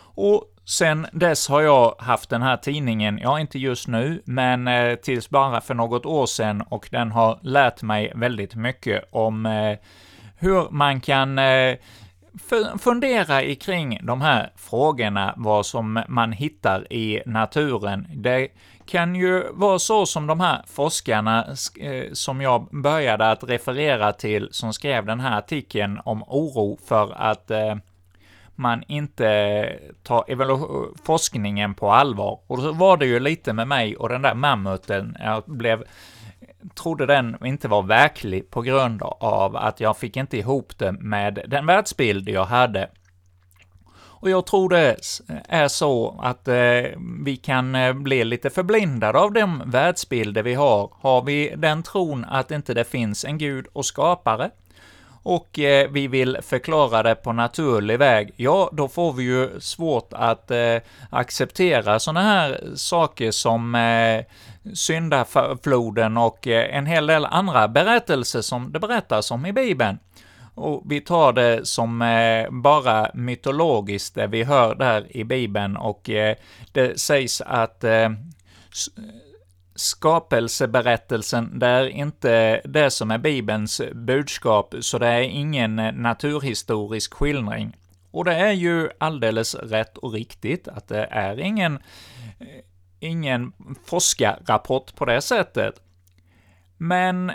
Och 0.00 0.44
sen 0.64 1.06
dess 1.12 1.48
har 1.48 1.60
jag 1.60 1.94
haft 1.98 2.30
den 2.30 2.42
här 2.42 2.56
tidningen, 2.56 3.18
ja, 3.18 3.40
inte 3.40 3.58
just 3.58 3.88
nu, 3.88 4.22
men 4.24 4.68
eh, 4.68 4.94
tills 4.94 5.30
bara 5.30 5.60
för 5.60 5.74
något 5.74 6.06
år 6.06 6.26
sedan, 6.26 6.62
och 6.62 6.88
den 6.90 7.10
har 7.10 7.38
lärt 7.42 7.82
mig 7.82 8.12
väldigt 8.14 8.54
mycket 8.54 9.04
om 9.10 9.46
eh, 9.46 9.78
hur 10.36 10.70
man 10.70 11.00
kan 11.00 11.38
eh, 11.38 11.76
fundera 12.78 13.54
kring 13.54 14.00
de 14.02 14.20
här 14.20 14.52
frågorna, 14.56 15.34
vad 15.36 15.66
som 15.66 16.02
man 16.08 16.32
hittar 16.32 16.92
i 16.92 17.22
naturen. 17.26 18.06
Det 18.14 18.48
kan 18.88 19.14
ju 19.14 19.44
vara 19.52 19.78
så 19.78 20.06
som 20.06 20.26
de 20.26 20.40
här 20.40 20.62
forskarna 20.66 21.46
eh, 21.80 22.12
som 22.12 22.40
jag 22.40 22.68
började 22.70 23.30
att 23.30 23.44
referera 23.44 24.12
till, 24.12 24.48
som 24.50 24.72
skrev 24.72 25.06
den 25.06 25.20
här 25.20 25.38
artikeln 25.38 26.00
om 26.04 26.22
oro 26.22 26.78
för 26.86 27.12
att 27.16 27.50
eh, 27.50 27.76
man 28.54 28.82
inte 28.88 29.78
tar 30.02 31.04
forskningen 31.04 31.74
på 31.74 31.92
allvar. 31.92 32.40
Och 32.46 32.58
så 32.58 32.72
var 32.72 32.96
det 32.96 33.06
ju 33.06 33.20
lite 33.20 33.52
med 33.52 33.68
mig 33.68 33.96
och 33.96 34.08
den 34.08 34.22
där 34.22 34.34
mammuten, 34.34 35.16
jag 35.20 35.42
blev 35.46 35.84
trodde 36.74 37.06
den 37.06 37.36
inte 37.44 37.68
var 37.68 37.82
verklig 37.82 38.50
på 38.50 38.62
grund 38.62 39.02
av 39.02 39.56
att 39.56 39.80
jag 39.80 39.96
fick 39.96 40.16
inte 40.16 40.38
ihop 40.38 40.78
det 40.78 40.92
med 40.92 41.44
den 41.48 41.66
världsbild 41.66 42.28
jag 42.28 42.44
hade. 42.44 42.90
Och 44.20 44.30
jag 44.30 44.46
tror 44.46 44.68
det 44.68 44.96
är 45.48 45.68
så 45.68 46.20
att 46.22 46.48
eh, 46.48 46.54
vi 47.24 47.36
kan 47.42 47.74
eh, 47.74 47.92
bli 47.92 48.24
lite 48.24 48.50
förblindade 48.50 49.18
av 49.18 49.32
de 49.32 49.62
världsbilder 49.66 50.42
vi 50.42 50.54
har. 50.54 50.90
Har 51.00 51.22
vi 51.22 51.54
den 51.56 51.82
tron 51.82 52.24
att 52.24 52.50
inte 52.50 52.74
det 52.74 52.84
finns 52.84 53.24
en 53.24 53.38
gud 53.38 53.66
och 53.72 53.86
skapare, 53.86 54.50
och 55.22 55.58
eh, 55.58 55.90
vi 55.90 56.08
vill 56.08 56.38
förklara 56.42 57.02
det 57.02 57.14
på 57.14 57.32
naturlig 57.32 57.98
väg, 57.98 58.32
ja, 58.36 58.70
då 58.72 58.88
får 58.88 59.12
vi 59.12 59.22
ju 59.22 59.60
svårt 59.60 60.12
att 60.12 60.50
eh, 60.50 60.76
acceptera 61.10 61.98
sådana 61.98 62.22
här 62.22 62.60
saker 62.74 63.30
som 63.30 63.74
eh, 63.74 64.24
syndafloden 64.74 66.16
och 66.16 66.46
eh, 66.46 66.76
en 66.76 66.86
hel 66.86 67.06
del 67.06 67.24
andra 67.24 67.68
berättelser 67.68 68.40
som 68.40 68.72
det 68.72 68.80
berättas 68.80 69.30
om 69.30 69.46
i 69.46 69.52
Bibeln. 69.52 69.98
Och 70.58 70.82
vi 70.86 71.00
tar 71.00 71.32
det 71.32 71.66
som 71.66 72.02
eh, 72.02 72.50
bara 72.50 73.10
mytologiskt, 73.14 74.14
det 74.14 74.26
vi 74.26 74.44
hör 74.44 74.74
där 74.74 75.16
i 75.16 75.24
Bibeln, 75.24 75.76
och 75.76 76.10
eh, 76.10 76.36
det 76.72 77.00
sägs 77.00 77.40
att 77.40 77.84
eh, 77.84 78.10
skapelseberättelsen, 79.74 81.58
det 81.58 81.66
är 81.66 81.88
inte 81.88 82.60
det 82.64 82.90
som 82.90 83.10
är 83.10 83.18
Bibelns 83.18 83.80
budskap, 83.94 84.74
så 84.80 84.98
det 84.98 85.06
är 85.06 85.20
ingen 85.20 85.78
eh, 85.78 85.92
naturhistorisk 85.92 87.14
skildring. 87.14 87.76
Och 88.10 88.24
det 88.24 88.34
är 88.34 88.52
ju 88.52 88.88
alldeles 88.98 89.54
rätt 89.54 89.98
och 89.98 90.12
riktigt 90.12 90.68
att 90.68 90.88
det 90.88 91.04
är 91.04 91.40
ingen, 91.40 91.78
eh, 92.38 92.46
ingen 93.00 93.52
forskarrapport 93.84 94.94
på 94.94 95.04
det 95.04 95.20
sättet. 95.20 95.80
Men 96.76 97.32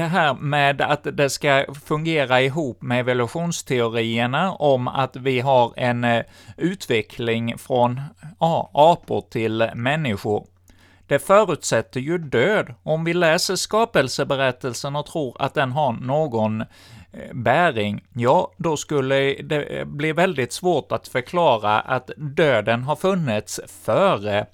det 0.00 0.06
här 0.06 0.34
med 0.34 0.80
att 0.80 1.06
det 1.12 1.30
ska 1.30 1.64
fungera 1.84 2.40
ihop 2.40 2.82
med 2.82 3.00
evolutionsteorierna 3.00 4.52
om 4.52 4.88
att 4.88 5.16
vi 5.16 5.40
har 5.40 5.72
en 5.76 6.04
eh, 6.04 6.22
utveckling 6.56 7.58
från 7.58 8.00
ja, 8.38 8.70
apor 8.74 9.24
till 9.30 9.70
människor. 9.74 10.46
Det 11.06 11.18
förutsätter 11.18 12.00
ju 12.00 12.18
död. 12.18 12.74
Om 12.82 13.04
vi 13.04 13.14
läser 13.14 13.56
skapelseberättelsen 13.56 14.96
och 14.96 15.06
tror 15.06 15.36
att 15.38 15.54
den 15.54 15.72
har 15.72 15.92
någon 15.92 16.60
eh, 16.60 16.66
bäring, 17.32 18.04
ja, 18.12 18.52
då 18.56 18.76
skulle 18.76 19.34
det 19.42 19.62
eh, 19.62 19.84
bli 19.84 20.12
väldigt 20.12 20.52
svårt 20.52 20.92
att 20.92 21.08
förklara 21.08 21.80
att 21.80 22.10
döden 22.16 22.82
har 22.82 22.96
funnits 22.96 23.60
före 23.84 24.46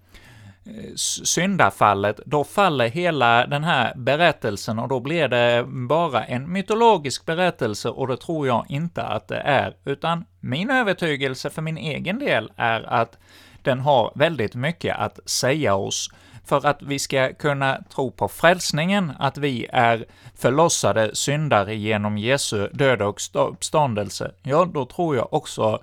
Eh, 0.67 0.95
syndafallet, 1.25 2.21
då 2.27 2.45
faller 2.45 2.89
hela 2.89 3.47
den 3.47 3.65
här 3.65 3.93
berättelsen 3.97 4.79
och 4.79 4.89
då 4.89 5.01
blir 5.01 5.29
det 5.29 5.65
bara 5.67 6.25
en 6.25 6.53
mytologisk 6.53 7.27
berättelse 7.27 7.89
och 7.89 8.09
det 8.09 8.17
tror 8.17 8.47
jag 8.47 8.67
inte 8.69 9.03
att 9.03 9.29
det 9.29 9.39
är, 9.39 9.77
utan 9.85 10.25
min 10.41 10.71
övertygelse 10.71 11.51
för 11.51 11.63
min 11.63 11.79
egen 11.79 12.19
del 12.19 12.53
är 12.57 12.83
att 12.83 13.19
den 13.63 13.81
har 13.81 14.13
väldigt 14.15 14.55
mycket 14.55 14.97
att 14.97 15.31
säga 15.31 15.75
oss. 15.75 16.11
För 16.45 16.67
att 16.67 16.83
vi 16.83 16.99
ska 16.99 17.33
kunna 17.33 17.83
tro 17.95 18.11
på 18.11 18.29
frälsningen, 18.29 19.13
att 19.19 19.39
vi 19.39 19.67
är 19.73 20.05
förlossade 20.37 21.15
syndare 21.15 21.75
genom 21.75 22.19
Jesu 22.19 22.69
död 22.73 23.03
och 23.03 23.21
uppståndelse, 23.33 24.33
ja, 24.43 24.65
då 24.65 24.85
tror 24.85 25.17
jag 25.17 25.33
också 25.35 25.81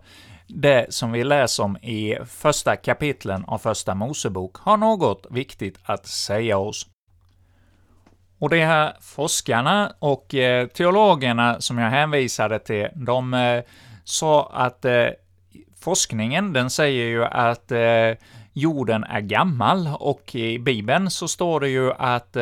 det 0.48 0.94
som 0.94 1.12
vi 1.12 1.24
läser 1.24 1.64
om 1.64 1.78
i 1.78 2.18
första 2.26 2.76
kapitlen 2.76 3.46
av 3.48 3.58
Första 3.58 3.96
Mosebok 3.96 4.58
har 4.58 4.78
något 4.78 5.26
viktigt 5.30 5.80
att 5.84 6.06
säga 6.08 6.58
oss. 6.58 6.88
Och 8.40 8.50
de 8.50 8.66
här 8.66 8.94
forskarna 9.02 9.94
och 10.00 10.36
eh, 10.36 10.68
teologerna 10.68 11.62
som 11.62 11.78
jag 11.78 11.90
hänvisade 11.90 12.60
till, 12.60 12.88
de 12.94 13.34
eh, 13.34 13.64
sa 14.04 14.52
att 14.54 14.86
eh, 14.86 15.08
forskningen, 15.80 16.54
den 16.54 16.70
säger 16.70 17.06
ju 17.06 17.26
att 17.26 17.72
jorden 18.54 19.04
är 19.04 19.22
gammal, 19.22 19.90
och 20.00 20.36
i 20.36 20.60
Bibeln 20.60 21.10
så 21.10 21.28
står 21.28 21.60
det 21.60 21.70
ju 21.70 21.92
att 21.94 22.38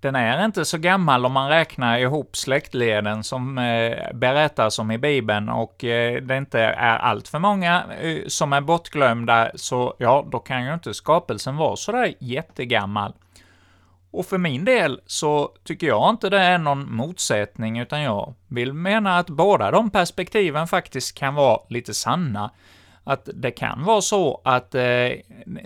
den 0.00 0.16
är 0.16 0.44
inte 0.44 0.64
så 0.64 0.78
gammal 0.78 1.26
om 1.26 1.32
man 1.32 1.48
räknar 1.48 1.98
ihop 1.98 2.36
släktleden 2.36 3.24
som 3.24 3.58
eh, 3.58 4.14
berättas 4.14 4.78
om 4.78 4.90
i 4.90 4.98
Bibeln 4.98 5.48
och 5.48 5.84
eh, 5.84 6.22
det 6.22 6.36
inte 6.36 6.60
är 6.60 6.98
allt 6.98 7.28
för 7.28 7.38
många 7.38 7.84
eh, 8.00 8.18
som 8.26 8.52
är 8.52 8.60
bortglömda, 8.60 9.50
så 9.54 9.94
ja, 9.98 10.26
då 10.32 10.38
kan 10.38 10.64
ju 10.64 10.74
inte 10.74 10.94
skapelsen 10.94 11.56
vara 11.56 11.76
sådär 11.76 12.14
jättegammal. 12.18 13.12
Och 14.10 14.26
för 14.26 14.38
min 14.38 14.64
del 14.64 15.00
så 15.06 15.52
tycker 15.64 15.86
jag 15.86 16.10
inte 16.10 16.30
det 16.30 16.40
är 16.40 16.58
någon 16.58 16.96
motsättning, 16.96 17.78
utan 17.78 18.02
jag 18.02 18.34
vill 18.48 18.72
mena 18.72 19.18
att 19.18 19.30
båda 19.30 19.70
de 19.70 19.90
perspektiven 19.90 20.66
faktiskt 20.66 21.18
kan 21.18 21.34
vara 21.34 21.60
lite 21.68 21.94
sanna 21.94 22.50
att 23.06 23.28
det 23.34 23.50
kan 23.50 23.84
vara 23.84 24.00
så 24.00 24.40
att 24.44 24.74
eh, 24.74 25.08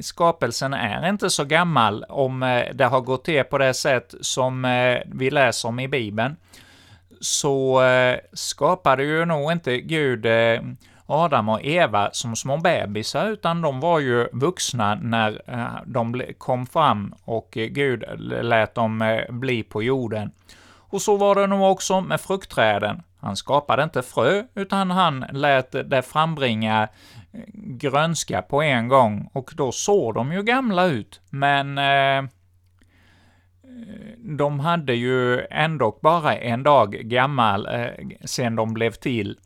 skapelsen 0.00 0.74
är 0.74 1.08
inte 1.08 1.30
så 1.30 1.44
gammal 1.44 2.04
om 2.04 2.42
eh, 2.42 2.64
det 2.74 2.84
har 2.84 3.00
gått 3.00 3.24
till 3.24 3.44
på 3.44 3.58
det 3.58 3.74
sätt 3.74 4.14
som 4.20 4.64
eh, 4.64 4.98
vi 5.06 5.30
läser 5.30 5.68
om 5.68 5.80
i 5.80 5.88
Bibeln. 5.88 6.36
Så 7.20 7.82
eh, 7.82 8.18
skapade 8.32 9.04
ju 9.04 9.24
nog 9.24 9.52
inte 9.52 9.80
Gud 9.80 10.26
eh, 10.26 10.60
Adam 11.06 11.48
och 11.48 11.64
Eva 11.64 12.10
som 12.12 12.36
små 12.36 12.56
bebisar, 12.56 13.26
utan 13.30 13.62
de 13.62 13.80
var 13.80 13.98
ju 13.98 14.28
vuxna 14.32 14.94
när 14.94 15.42
eh, 15.46 15.82
de 15.86 16.22
kom 16.38 16.66
fram 16.66 17.14
och 17.24 17.50
Gud 17.52 18.04
lät 18.42 18.74
dem 18.74 19.02
eh, 19.02 19.32
bli 19.32 19.62
på 19.62 19.82
jorden. 19.82 20.30
Och 20.90 21.02
så 21.02 21.16
var 21.16 21.34
det 21.34 21.46
nog 21.46 21.70
också 21.70 22.00
med 22.00 22.20
fruktträden. 22.20 23.02
Han 23.20 23.36
skapade 23.36 23.82
inte 23.82 24.02
frö, 24.02 24.44
utan 24.54 24.90
han 24.90 25.26
lät 25.32 25.72
det 25.90 26.02
frambringa 26.02 26.88
grönska 27.54 28.42
på 28.42 28.62
en 28.62 28.88
gång, 28.88 29.30
och 29.32 29.52
då 29.56 29.72
såg 29.72 30.14
de 30.14 30.32
ju 30.32 30.42
gamla 30.42 30.84
ut, 30.84 31.20
men 31.30 31.78
eh, 31.78 32.30
de 34.16 34.60
hade 34.60 34.94
ju 34.94 35.46
ändå 35.50 35.98
bara 36.02 36.36
en 36.36 36.62
dag 36.62 36.92
gammal 36.92 37.66
eh, 37.66 37.86
sen 38.24 38.56
de 38.56 38.74
blev 38.74 38.90
till. 38.90 39.38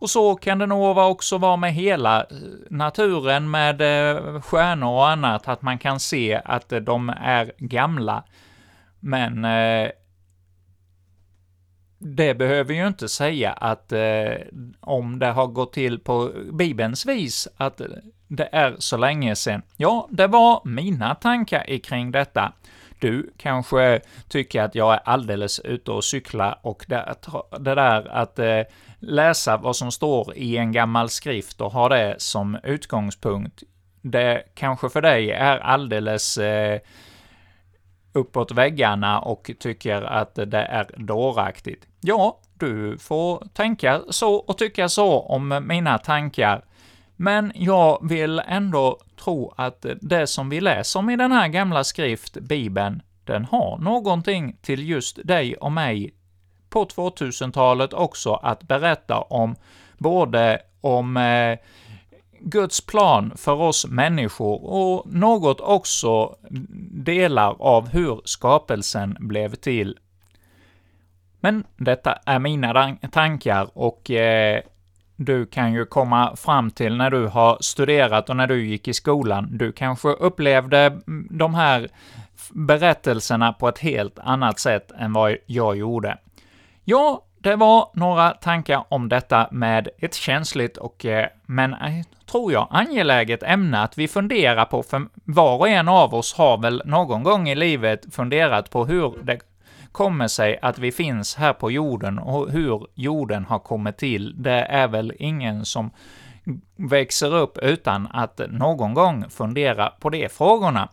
Och 0.00 0.10
så 0.10 0.34
kan 0.34 0.58
det 0.58 0.66
nog 0.66 0.98
också 0.98 1.38
vara 1.38 1.56
med 1.56 1.72
hela 1.72 2.20
eh, 2.20 2.26
naturen 2.70 3.50
med 3.50 3.80
eh, 3.80 4.40
stjärnor 4.40 4.88
och 4.88 5.08
annat, 5.08 5.48
att 5.48 5.62
man 5.62 5.78
kan 5.78 6.00
se 6.00 6.40
att 6.44 6.72
eh, 6.72 6.78
de 6.78 7.08
är 7.08 7.52
gamla. 7.58 8.24
Men 9.00 9.44
eh, 9.44 9.90
det 11.98 12.34
behöver 12.34 12.74
ju 12.74 12.86
inte 12.86 13.08
säga 13.08 13.52
att 13.52 13.92
eh, 13.92 14.32
om 14.80 15.18
det 15.18 15.26
har 15.26 15.46
gått 15.46 15.72
till 15.72 15.98
på 15.98 16.32
Bibelns 16.52 17.06
vis, 17.06 17.48
att 17.56 17.80
det 18.28 18.48
är 18.52 18.76
så 18.78 18.96
länge 18.96 19.36
sedan. 19.36 19.62
Ja, 19.76 20.08
det 20.10 20.26
var 20.26 20.60
mina 20.64 21.14
tankar 21.14 21.78
kring 21.78 22.10
detta. 22.10 22.52
Du 23.00 23.32
kanske 23.36 24.00
tycker 24.28 24.62
att 24.62 24.74
jag 24.74 24.94
är 24.94 25.00
alldeles 25.04 25.60
ute 25.60 25.90
och 25.90 26.04
cyklar 26.04 26.58
och 26.62 26.84
det, 26.88 27.14
det 27.58 27.74
där 27.74 28.08
att 28.08 28.38
eh, 28.38 28.60
läsa 28.98 29.56
vad 29.56 29.76
som 29.76 29.92
står 29.92 30.36
i 30.36 30.56
en 30.56 30.72
gammal 30.72 31.08
skrift 31.08 31.60
och 31.60 31.72
ha 31.72 31.88
det 31.88 32.14
som 32.18 32.58
utgångspunkt, 32.64 33.62
det 34.02 34.42
kanske 34.54 34.88
för 34.88 35.02
dig 35.02 35.30
är 35.30 35.58
alldeles 35.58 36.38
eh, 36.38 36.80
uppåt 38.18 38.52
väggarna 38.52 39.20
och 39.20 39.50
tycker 39.58 40.02
att 40.02 40.34
det 40.34 40.62
är 40.62 40.86
dåraktigt. 40.96 41.86
Ja, 42.00 42.38
du 42.54 42.98
får 42.98 43.48
tänka 43.54 44.02
så 44.10 44.34
och 44.34 44.58
tycka 44.58 44.88
så 44.88 45.20
om 45.20 45.64
mina 45.66 45.98
tankar, 45.98 46.64
men 47.16 47.52
jag 47.54 48.08
vill 48.08 48.42
ändå 48.46 48.98
tro 49.24 49.54
att 49.56 49.86
det 50.00 50.26
som 50.26 50.50
vi 50.50 50.60
läser 50.60 51.00
om 51.00 51.10
i 51.10 51.16
den 51.16 51.32
här 51.32 51.48
gamla 51.48 51.84
skrift, 51.84 52.34
Bibeln, 52.40 53.02
den 53.24 53.44
har 53.44 53.78
någonting 53.78 54.56
till 54.62 54.88
just 54.88 55.26
dig 55.26 55.56
och 55.56 55.72
mig 55.72 56.14
på 56.70 56.84
2000-talet 56.84 57.92
också 57.92 58.34
att 58.34 58.62
berätta 58.62 59.20
om, 59.20 59.56
både 59.98 60.62
om 60.80 61.16
eh, 61.16 61.58
Guds 62.40 62.80
plan 62.86 63.32
för 63.36 63.52
oss 63.52 63.86
människor 63.86 64.64
och 64.64 65.12
något 65.12 65.60
också 65.60 66.36
delar 66.90 67.56
av 67.62 67.88
hur 67.88 68.20
skapelsen 68.24 69.16
blev 69.20 69.54
till. 69.54 69.98
Men 71.40 71.64
detta 71.76 72.12
är 72.26 72.38
mina 72.38 72.96
tankar 73.12 73.68
och 73.74 74.10
eh, 74.10 74.62
du 75.16 75.46
kan 75.46 75.72
ju 75.72 75.84
komma 75.84 76.36
fram 76.36 76.70
till 76.70 76.96
när 76.96 77.10
du 77.10 77.26
har 77.26 77.58
studerat 77.60 78.30
och 78.30 78.36
när 78.36 78.46
du 78.46 78.66
gick 78.66 78.88
i 78.88 78.94
skolan. 78.94 79.48
Du 79.58 79.72
kanske 79.72 80.08
upplevde 80.08 80.78
mm, 80.78 81.28
de 81.30 81.54
här 81.54 81.88
berättelserna 82.50 83.52
på 83.52 83.68
ett 83.68 83.78
helt 83.78 84.18
annat 84.18 84.58
sätt 84.58 84.90
än 84.98 85.12
vad 85.12 85.36
jag 85.46 85.76
gjorde. 85.76 86.18
Ja, 86.84 87.24
det 87.38 87.56
var 87.56 87.90
några 87.94 88.30
tankar 88.30 88.84
om 88.88 89.08
detta 89.08 89.48
med 89.50 89.88
ett 89.98 90.14
känsligt 90.14 90.76
och, 90.76 91.04
eh, 91.04 91.28
men 91.46 91.72
eh, 91.74 92.04
tror 92.30 92.52
jag, 92.52 92.68
angeläget 92.70 93.42
ämne 93.42 93.82
att 93.82 93.98
vi 93.98 94.08
funderar 94.08 94.64
på, 94.64 94.82
för 94.82 95.06
var 95.24 95.58
och 95.58 95.68
en 95.68 95.88
av 95.88 96.14
oss 96.14 96.34
har 96.34 96.58
väl 96.58 96.82
någon 96.84 97.22
gång 97.22 97.48
i 97.48 97.54
livet 97.54 98.14
funderat 98.14 98.70
på 98.70 98.84
hur 98.84 99.14
det 99.22 99.40
kommer 99.92 100.28
sig 100.28 100.58
att 100.62 100.78
vi 100.78 100.92
finns 100.92 101.36
här 101.36 101.52
på 101.52 101.70
jorden 101.70 102.18
och 102.18 102.50
hur 102.50 102.86
jorden 102.94 103.44
har 103.44 103.58
kommit 103.58 103.96
till. 103.96 104.42
Det 104.42 104.60
är 104.60 104.88
väl 104.88 105.12
ingen 105.18 105.64
som 105.64 105.90
växer 106.76 107.34
upp 107.34 107.58
utan 107.58 108.06
att 108.06 108.40
någon 108.48 108.94
gång 108.94 109.24
fundera 109.30 109.92
på 110.00 110.10
de 110.10 110.28
frågorna. 110.28 110.88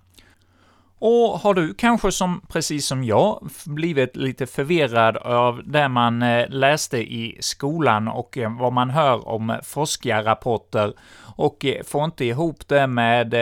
Och 1.00 1.40
har 1.40 1.54
du 1.54 1.74
kanske 1.74 2.12
som, 2.12 2.42
precis 2.50 2.86
som 2.86 3.04
jag, 3.04 3.50
blivit 3.66 4.16
lite 4.16 4.48
förvirrad 4.48 5.18
av 5.18 5.62
det 5.66 5.90
man 5.90 6.22
eh, 6.22 6.50
läste 6.50 6.98
i 6.98 7.38
skolan 7.40 8.08
och 8.08 8.38
eh, 8.38 8.58
vad 8.60 8.74
man 8.74 8.90
hör 8.90 9.28
om 9.28 9.50
eh, 9.50 9.62
forskarrapporter 9.64 10.94
och 11.38 11.66
får 11.86 12.06
inte 12.06 12.26
ihop 12.26 12.68
det 12.68 12.88
med 12.88 13.36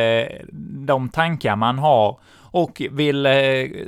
de 0.87 1.09
tankar 1.09 1.55
man 1.55 1.79
har 1.79 2.19
och 2.35 2.81
vill 2.91 3.27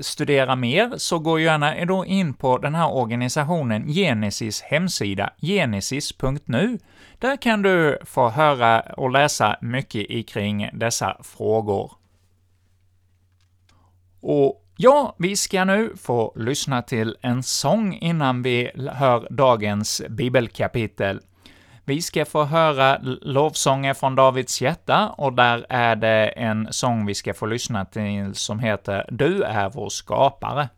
studera 0.01 0.55
mer 0.55 0.93
så 0.97 1.19
gå 1.19 1.39
gärna 1.39 1.85
då 1.85 2.05
in 2.05 2.33
på 2.33 2.57
den 2.57 2.75
här 2.75 2.93
organisationen 2.95 3.87
Genesis 3.87 4.61
hemsida, 4.61 5.29
genesis.nu. 5.41 6.77
Där 7.19 7.37
kan 7.37 7.61
du 7.61 7.99
få 8.05 8.29
höra 8.29 8.81
och 8.81 9.11
läsa 9.11 9.57
mycket 9.61 10.29
kring 10.29 10.69
dessa 10.73 11.17
frågor. 11.23 12.04
Och 14.27 14.61
Ja, 14.77 15.15
vi 15.17 15.35
ska 15.35 15.65
nu 15.65 15.93
få 15.97 16.33
lyssna 16.35 16.81
till 16.81 17.17
en 17.21 17.43
sång 17.43 17.93
innan 17.93 18.41
vi 18.41 18.71
hör 18.93 19.27
dagens 19.29 20.01
bibelkapitel. 20.09 21.19
Vi 21.85 22.01
ska 22.01 22.25
få 22.25 22.43
höra 22.43 22.97
lovsånger 23.21 23.93
från 23.93 24.15
Davids 24.15 24.61
hjärta, 24.61 25.09
och 25.09 25.33
där 25.33 25.65
är 25.69 25.95
det 25.95 26.27
en 26.27 26.67
sång 26.71 27.05
vi 27.05 27.15
ska 27.15 27.33
få 27.33 27.45
lyssna 27.45 27.85
till 27.85 28.35
som 28.35 28.59
heter 28.59 29.05
”Du 29.11 29.43
är 29.43 29.69
vår 29.69 29.89
skapare”. 29.89 30.69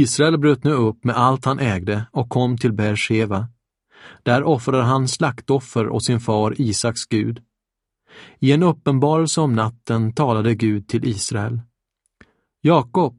Israel 0.00 0.38
bröt 0.38 0.64
nu 0.64 0.72
upp 0.72 1.04
med 1.04 1.16
allt 1.16 1.44
han 1.44 1.58
ägde 1.58 2.06
och 2.12 2.28
kom 2.28 2.58
till 2.58 2.72
Beersheva. 2.72 3.48
Där 4.22 4.44
offrade 4.44 4.82
han 4.82 5.08
slaktoffer 5.08 5.88
åt 5.88 6.04
sin 6.04 6.20
far 6.20 6.60
Isaks 6.60 7.06
Gud. 7.06 7.42
I 8.38 8.52
en 8.52 8.62
uppenbarelse 8.62 9.40
om 9.40 9.54
natten 9.54 10.12
talade 10.12 10.54
Gud 10.54 10.88
till 10.88 11.04
Israel. 11.04 11.60
Jakob, 12.60 13.16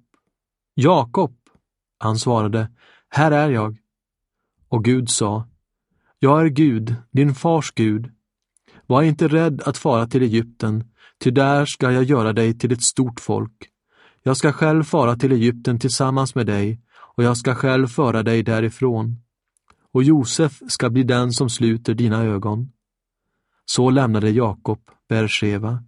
Jakob, 0.75 1.36
han 1.99 2.17
svarade, 2.17 2.71
här 3.09 3.31
är 3.31 3.49
jag. 3.49 3.77
Och 4.69 4.83
Gud 4.83 5.09
sa, 5.09 5.47
jag 6.19 6.41
är 6.41 6.49
Gud, 6.49 6.95
din 7.12 7.36
fars 7.36 7.71
Gud. 7.75 8.12
Var 8.88 9.03
inte 9.03 9.27
rädd 9.27 9.62
att 9.62 9.77
fara 9.77 10.07
till 10.07 10.23
Egypten, 10.23 10.83
ty 11.23 11.31
där 11.31 11.65
ska 11.65 11.91
jag 11.91 12.03
göra 12.03 12.33
dig 12.33 12.59
till 12.59 12.71
ett 12.71 12.83
stort 12.83 13.19
folk. 13.19 13.72
Jag 14.25 14.38
ska 14.38 14.51
själv 14.51 14.83
fara 14.83 15.15
till 15.15 15.31
Egypten 15.31 15.79
tillsammans 15.79 16.36
med 16.36 16.45
dig 16.45 16.81
och 17.15 17.23
jag 17.23 17.38
ska 17.38 17.55
själv 17.55 17.88
föra 17.88 18.23
dig 18.23 18.43
därifrån. 18.43 19.17
Och 19.93 20.03
Josef 20.03 20.62
ska 20.67 20.89
bli 20.89 21.03
den 21.03 21.31
som 21.31 21.49
sluter 21.49 21.93
dina 21.93 22.23
ögon. 22.23 22.71
Så 23.65 23.89
lämnade 23.89 24.29
Jakob 24.29 24.79
Bersheva. 25.09 25.83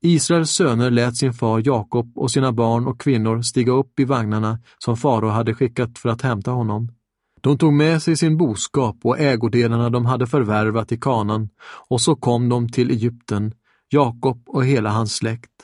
Israels 0.00 0.50
söner 0.50 0.90
lät 0.90 1.16
sin 1.16 1.32
far 1.32 1.62
Jakob 1.64 2.18
och 2.18 2.30
sina 2.30 2.52
barn 2.52 2.86
och 2.86 3.00
kvinnor 3.00 3.42
stiga 3.42 3.72
upp 3.72 4.00
i 4.00 4.04
vagnarna 4.04 4.58
som 4.78 4.96
farao 4.96 5.28
hade 5.28 5.54
skickat 5.54 5.98
för 5.98 6.08
att 6.08 6.22
hämta 6.22 6.50
honom. 6.50 6.92
De 7.40 7.58
tog 7.58 7.72
med 7.72 8.02
sig 8.02 8.16
sin 8.16 8.36
boskap 8.36 8.96
och 9.02 9.18
ägodelarna 9.18 9.90
de 9.90 10.06
hade 10.06 10.26
förvärvat 10.26 10.92
i 10.92 10.98
kanan 10.98 11.48
och 11.88 12.00
så 12.00 12.16
kom 12.16 12.48
de 12.48 12.68
till 12.68 12.90
Egypten, 12.90 13.54
Jakob 13.88 14.42
och 14.46 14.64
hela 14.64 14.90
hans 14.90 15.16
släkt 15.16 15.55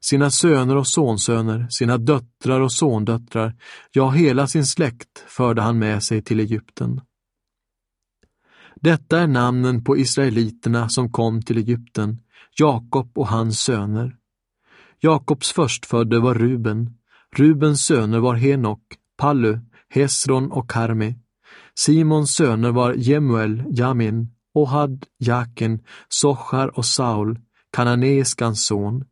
sina 0.00 0.30
söner 0.30 0.76
och 0.76 0.86
sonsöner, 0.86 1.66
sina 1.70 1.98
döttrar 1.98 2.60
och 2.60 2.72
sondöttrar, 2.72 3.56
ja, 3.92 4.10
hela 4.10 4.46
sin 4.46 4.66
släkt 4.66 5.24
förde 5.26 5.62
han 5.62 5.78
med 5.78 6.02
sig 6.02 6.22
till 6.22 6.40
Egypten. 6.40 7.00
Detta 8.74 9.20
är 9.20 9.26
namnen 9.26 9.84
på 9.84 9.98
israeliterna 9.98 10.88
som 10.88 11.12
kom 11.12 11.42
till 11.42 11.58
Egypten, 11.58 12.20
Jakob 12.58 13.18
och 13.18 13.28
hans 13.28 13.60
söner. 13.60 14.16
Jakobs 15.00 15.52
förstfödde 15.52 16.20
var 16.20 16.34
Ruben, 16.34 16.98
Rubens 17.36 17.84
söner 17.84 18.18
var 18.18 18.34
Henok, 18.34 18.82
Pallu, 19.16 19.58
Hesron 19.88 20.52
och 20.52 20.70
Karmi. 20.70 21.14
Simons 21.74 22.34
söner 22.34 22.70
var 22.70 22.94
Jemuel, 22.94 23.64
Jamin, 23.70 24.28
Ohad, 24.54 25.06
Jakin, 25.18 25.84
Sochar 26.08 26.78
och 26.78 26.86
Saul, 26.86 27.38
kananeiskans 27.72 28.66
son. 28.66 29.04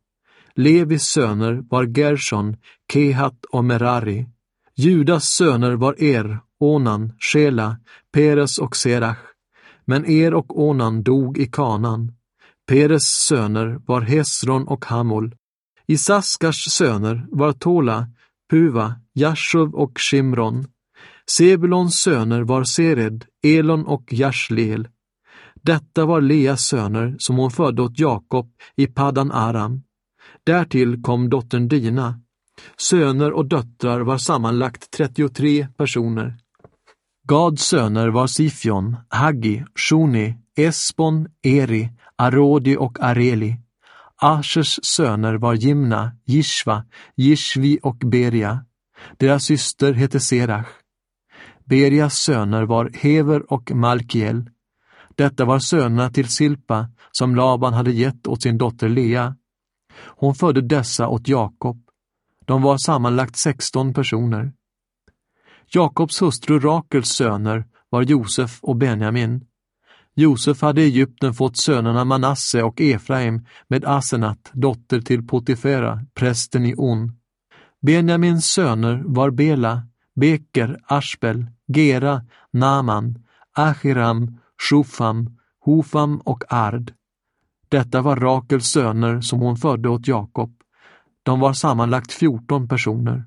Levis 0.59 1.03
söner 1.03 1.63
var 1.69 1.83
Gershon, 1.83 2.55
Kehat 2.93 3.45
och 3.45 3.65
Merari. 3.65 4.25
Judas 4.75 5.25
söner 5.25 5.71
var 5.71 6.03
Er, 6.03 6.39
Onan, 6.59 7.13
Shela, 7.19 7.77
Peres 8.13 8.57
och 8.57 8.75
Serach. 8.75 9.17
Men 9.85 10.05
Er 10.05 10.33
och 10.33 10.59
Onan 10.67 11.03
dog 11.03 11.37
i 11.37 11.45
Kanan. 11.45 12.11
Peres 12.67 13.03
söner 13.03 13.79
var 13.85 14.01
Hesron 14.01 14.67
och 14.67 14.85
Hamul. 14.85 15.35
Isaskars 15.87 16.71
söner 16.71 17.27
var 17.31 17.53
Tola, 17.53 18.07
Puva, 18.49 18.95
Jashuv 19.13 19.75
och 19.75 19.99
Shimron. 19.99 20.67
Sebulons 21.29 22.01
söner 22.01 22.41
var 22.41 22.63
Sered, 22.63 23.25
Elon 23.43 23.85
och 23.85 24.13
Jashleel. 24.13 24.87
Detta 25.61 26.05
var 26.05 26.21
Leas 26.21 26.61
söner 26.61 27.15
som 27.19 27.37
hon 27.37 27.51
födde 27.51 27.81
åt 27.81 27.99
Jakob 27.99 28.51
i 28.75 28.87
Paddan 28.87 29.31
Aram. 29.31 29.81
Därtill 30.47 31.01
kom 31.01 31.29
dottern 31.29 31.67
Dina. 31.67 32.21
Söner 32.77 33.31
och 33.31 33.45
döttrar 33.45 34.01
var 34.01 34.17
sammanlagt 34.17 34.91
33 34.91 35.67
personer. 35.77 36.37
Gads 37.27 37.63
söner 37.63 38.07
var 38.07 38.27
Sifion, 38.27 38.95
Haggi, 39.09 39.65
Shuni, 39.75 40.35
Esbon, 40.57 41.27
Eri, 41.43 41.89
Arodi 42.15 42.77
och 42.77 42.99
Areli. 42.99 43.55
Ashers 44.15 44.79
söner 44.83 45.33
var 45.33 45.53
Jimna, 45.53 46.11
Jishva, 46.25 46.85
Jishvi 47.15 47.79
och 47.83 47.97
Beria. 47.97 48.65
Deras 49.17 49.43
syster 49.43 49.93
hette 49.93 50.19
Serach. 50.19 50.67
Berias 51.65 52.17
söner 52.17 52.63
var 52.63 52.91
Hever 52.93 53.53
och 53.53 53.71
Malkiel. 53.71 54.49
Detta 55.15 55.45
var 55.45 55.59
sönerna 55.59 56.09
till 56.09 56.27
Silpa 56.27 56.89
som 57.11 57.35
Laban 57.35 57.73
hade 57.73 57.91
gett 57.91 58.27
åt 58.27 58.41
sin 58.41 58.57
dotter 58.57 58.89
Lea. 58.89 59.35
Hon 60.05 60.35
födde 60.35 60.61
dessa 60.61 61.07
åt 61.07 61.27
Jakob. 61.27 61.83
De 62.45 62.61
var 62.61 62.77
sammanlagt 62.77 63.37
16 63.37 63.93
personer. 63.93 64.53
Jakobs 65.69 66.21
hustru 66.21 66.59
Rakels 66.59 67.09
söner 67.09 67.65
var 67.89 68.01
Josef 68.01 68.59
och 68.61 68.75
Benjamin. 68.75 69.45
Josef 70.15 70.61
hade 70.61 70.81
i 70.81 70.85
Egypten 70.85 71.33
fått 71.33 71.57
sönerna 71.57 72.05
Manasse 72.05 72.63
och 72.63 72.81
Efraim 72.81 73.45
med 73.67 73.85
Asenat, 73.85 74.51
dotter 74.53 75.01
till 75.01 75.27
Potifera, 75.27 76.05
prästen 76.13 76.65
i 76.65 76.75
On. 76.77 77.11
Benjamins 77.81 78.45
söner 78.45 79.03
var 79.05 79.29
Bela, 79.29 79.87
Beker, 80.15 80.79
Ashbel, 80.87 81.45
Gera, 81.67 82.25
Naman, 82.53 83.23
Achiram, 83.53 84.39
Shufam, 84.69 85.37
Hofam 85.59 86.21
och 86.25 86.43
Ard. 86.49 86.93
Detta 87.69 88.01
var 88.01 88.15
Rakels 88.15 88.67
söner 88.67 89.21
som 89.21 89.39
hon 89.39 89.57
födde 89.57 89.89
åt 89.89 90.07
Jakob. 90.07 90.53
De 91.23 91.39
var 91.39 91.53
sammanlagt 91.53 92.11
14 92.11 92.67
personer. 92.67 93.25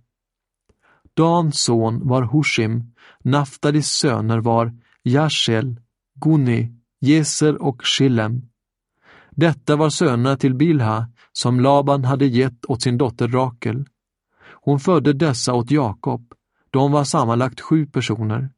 Dans 1.14 1.62
son 1.62 2.08
var 2.08 2.22
Hushim, 2.22 2.94
Naftalis 3.24 3.88
söner 3.88 4.38
var 4.38 4.72
Jashel, 5.02 5.80
Guni, 6.14 6.72
Jeser 7.00 7.62
och 7.62 7.80
Shillem. 7.84 8.42
Detta 9.30 9.76
var 9.76 9.90
sönerna 9.90 10.36
till 10.36 10.54
Bilha 10.54 11.06
som 11.32 11.60
Laban 11.60 12.04
hade 12.04 12.26
gett 12.26 12.64
åt 12.64 12.82
sin 12.82 12.98
dotter 12.98 13.28
Rakel. 13.28 13.84
Hon 14.62 14.80
födde 14.80 15.12
dessa 15.12 15.54
åt 15.54 15.70
Jakob. 15.70 16.34
De 16.70 16.92
var 16.92 17.04
sammanlagt 17.04 17.60
sju 17.60 17.86
personer. 17.86 18.50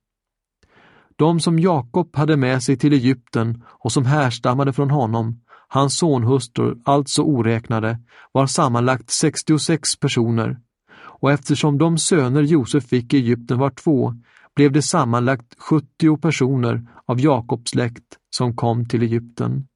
De 1.16 1.40
som 1.40 1.58
Jakob 1.58 2.16
hade 2.16 2.36
med 2.36 2.62
sig 2.62 2.76
till 2.76 2.92
Egypten 2.92 3.64
och 3.66 3.92
som 3.92 4.06
härstammade 4.06 4.72
från 4.72 4.90
honom, 4.90 5.41
hans 5.74 5.98
sonhustrur, 5.98 6.78
alltså 6.84 7.22
oräknade, 7.22 7.98
var 8.32 8.46
sammanlagt 8.46 9.10
66 9.10 9.96
personer. 10.00 10.56
Och 10.94 11.32
eftersom 11.32 11.78
de 11.78 11.98
söner 11.98 12.42
Josef 12.42 12.84
fick 12.84 13.14
i 13.14 13.16
Egypten 13.16 13.58
var 13.58 13.70
två, 13.70 14.14
blev 14.56 14.72
det 14.72 14.82
sammanlagt 14.82 15.54
70 15.58 16.16
personer 16.16 16.86
av 17.06 17.20
Jakobs 17.20 17.70
släkt 17.70 18.04
som 18.36 18.56
kom 18.56 18.88
till 18.88 19.02
Egypten. 19.02 19.66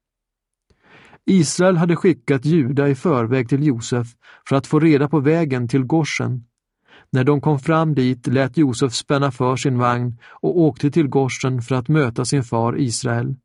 Israel 1.25 1.77
hade 1.77 1.95
skickat 1.95 2.45
Juda 2.45 2.89
i 2.89 2.95
förväg 2.95 3.49
till 3.49 3.63
Josef 3.63 4.07
för 4.49 4.55
att 4.55 4.67
få 4.67 4.79
reda 4.79 5.09
på 5.09 5.19
vägen 5.19 5.67
till 5.67 5.83
Goshen. 5.83 6.43
När 7.11 7.23
de 7.23 7.41
kom 7.41 7.59
fram 7.59 7.95
dit 7.95 8.27
lät 8.27 8.57
Josef 8.57 8.93
spänna 8.93 9.31
för 9.31 9.55
sin 9.55 9.77
vagn 9.77 10.19
och 10.41 10.59
åkte 10.59 10.91
till 10.91 11.07
Goshen 11.07 11.61
för 11.61 11.75
att 11.75 11.87
möta 11.87 12.25
sin 12.25 12.43
far 12.43 12.79
Israel. 12.79 13.35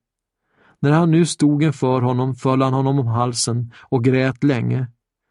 När 0.83 0.93
han 0.93 1.11
nu 1.11 1.27
stod 1.27 1.63
inför 1.63 2.01
honom 2.01 2.35
föll 2.35 2.63
han 2.63 2.75
honom 2.75 2.99
om 2.99 3.07
halsen 3.07 3.73
och 3.81 4.05
grät 4.05 4.45
länge. 4.45 4.87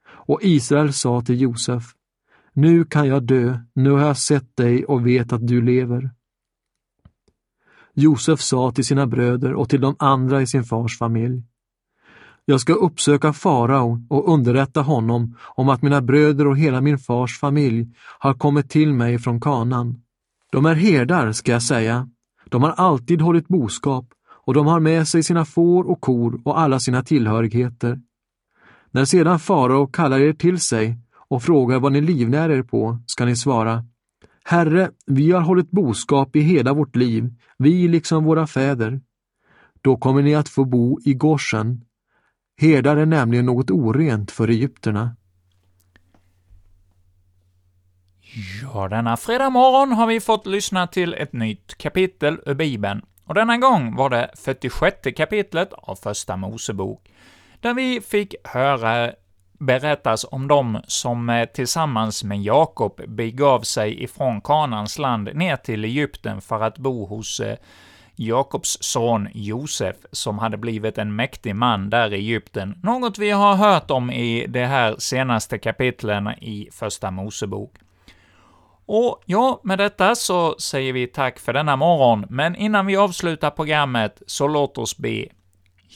Och 0.09 0.39
Israel 0.43 0.93
sa 0.93 1.21
till 1.21 1.41
Josef, 1.41 1.83
nu 2.53 2.85
kan 2.85 3.07
jag 3.07 3.23
dö, 3.23 3.59
nu 3.73 3.91
har 3.91 3.99
jag 3.99 4.17
sett 4.17 4.57
dig 4.57 4.85
och 4.85 5.07
vet 5.07 5.33
att 5.33 5.47
du 5.47 5.61
lever. 5.61 6.09
Josef 7.93 8.41
sa 8.41 8.71
till 8.71 8.85
sina 8.85 9.07
bröder 9.07 9.53
och 9.53 9.69
till 9.69 9.81
de 9.81 9.95
andra 9.99 10.41
i 10.41 10.47
sin 10.47 10.63
fars 10.63 10.97
familj. 10.97 11.43
Jag 12.45 12.61
ska 12.61 12.73
uppsöka 12.73 13.33
farao 13.33 14.05
och 14.09 14.33
underrätta 14.33 14.81
honom 14.81 15.37
om 15.55 15.69
att 15.69 15.81
mina 15.81 16.01
bröder 16.01 16.47
och 16.47 16.57
hela 16.57 16.81
min 16.81 16.97
fars 16.97 17.39
familj 17.39 17.87
har 18.19 18.33
kommit 18.33 18.69
till 18.69 18.93
mig 18.93 19.19
från 19.19 19.41
kanan. 19.41 20.01
De 20.51 20.65
är 20.65 20.75
herdar, 20.75 21.31
ska 21.31 21.51
jag 21.51 21.63
säga. 21.63 22.09
De 22.49 22.63
har 22.63 22.71
alltid 22.71 23.21
hållit 23.21 23.47
boskap 23.47 24.05
och 24.45 24.53
de 24.53 24.67
har 24.67 24.79
med 24.79 25.07
sig 25.07 25.23
sina 25.23 25.45
får 25.45 25.89
och 25.89 26.01
kor 26.01 26.41
och 26.45 26.59
alla 26.59 26.79
sina 26.79 27.03
tillhörigheter. 27.03 27.99
När 28.91 29.05
sedan 29.05 29.39
farao 29.39 29.87
kallar 29.87 30.19
er 30.19 30.33
till 30.33 30.59
sig 30.59 30.97
och 31.29 31.43
frågar 31.43 31.79
vad 31.79 31.91
ni 31.91 32.01
livnär 32.01 32.49
er 32.49 32.63
på, 32.63 32.99
ska 33.05 33.25
ni 33.25 33.35
svara 33.35 33.83
Herre, 34.43 34.91
vi 35.05 35.31
har 35.31 35.41
hållit 35.41 35.71
boskap 35.71 36.35
i 36.35 36.39
hela 36.39 36.73
vårt 36.73 36.95
liv, 36.95 37.33
vi 37.57 37.87
liksom 37.87 38.23
våra 38.23 38.47
fäder. 38.47 39.01
Då 39.81 39.97
kommer 39.97 40.21
ni 40.21 40.35
att 40.35 40.49
få 40.49 40.65
bo 40.65 40.99
i 41.05 41.13
Goshen. 41.13 41.85
Herdar 42.57 42.97
är 42.97 43.05
nämligen 43.05 43.45
något 43.45 43.71
orent 43.71 44.31
för 44.31 44.47
egyptierna. 44.47 45.15
Ja, 48.61 48.87
denna 48.87 49.17
fredag 49.17 49.49
morgon 49.49 49.91
har 49.91 50.07
vi 50.07 50.19
fått 50.19 50.45
lyssna 50.45 50.87
till 50.87 51.13
ett 51.13 51.33
nytt 51.33 51.77
kapitel 51.77 52.39
ur 52.45 52.53
Bibeln, 52.53 53.01
och 53.31 53.35
denna 53.35 53.57
gång 53.57 53.95
var 53.95 54.09
det 54.09 54.29
46 54.35 54.97
kapitlet 55.17 55.73
av 55.73 55.95
Första 55.95 56.37
Mosebok, 56.37 57.09
där 57.59 57.73
vi 57.73 58.01
fick 58.01 58.35
höra 58.43 59.11
berättas 59.59 60.25
om 60.31 60.47
dem 60.47 60.81
som 60.87 61.29
eh, 61.29 61.45
tillsammans 61.45 62.23
med 62.23 62.41
Jakob 62.41 63.01
begav 63.07 63.61
sig 63.61 64.03
ifrån 64.03 64.41
Kanans 64.41 64.99
land 64.99 65.29
ner 65.35 65.55
till 65.55 65.85
Egypten 65.85 66.41
för 66.41 66.63
att 66.63 66.77
bo 66.77 67.05
hos 67.05 67.39
eh, 67.39 67.57
Jakobs 68.15 68.77
son 68.81 69.27
Josef, 69.33 69.95
som 70.11 70.39
hade 70.39 70.57
blivit 70.57 70.97
en 70.97 71.15
mäktig 71.15 71.55
man 71.55 71.89
där 71.89 72.13
i 72.13 72.15
Egypten, 72.15 72.79
något 72.83 73.17
vi 73.17 73.31
har 73.31 73.55
hört 73.55 73.91
om 73.91 74.11
i 74.11 74.47
de 74.47 74.65
här 74.65 74.95
senaste 74.99 75.57
kapitlen 75.57 76.27
i 76.27 76.69
Första 76.71 77.11
Mosebok. 77.11 77.71
Och 78.93 79.21
ja, 79.25 79.61
med 79.63 79.77
detta 79.77 80.15
så 80.15 80.55
säger 80.59 80.93
vi 80.93 81.07
tack 81.07 81.39
för 81.39 81.53
denna 81.53 81.75
morgon, 81.75 82.25
men 82.29 82.55
innan 82.55 82.85
vi 82.85 82.97
avslutar 82.97 83.49
programmet 83.49 84.21
så 84.27 84.47
låt 84.47 84.77
oss 84.77 84.97
be. 84.97 85.25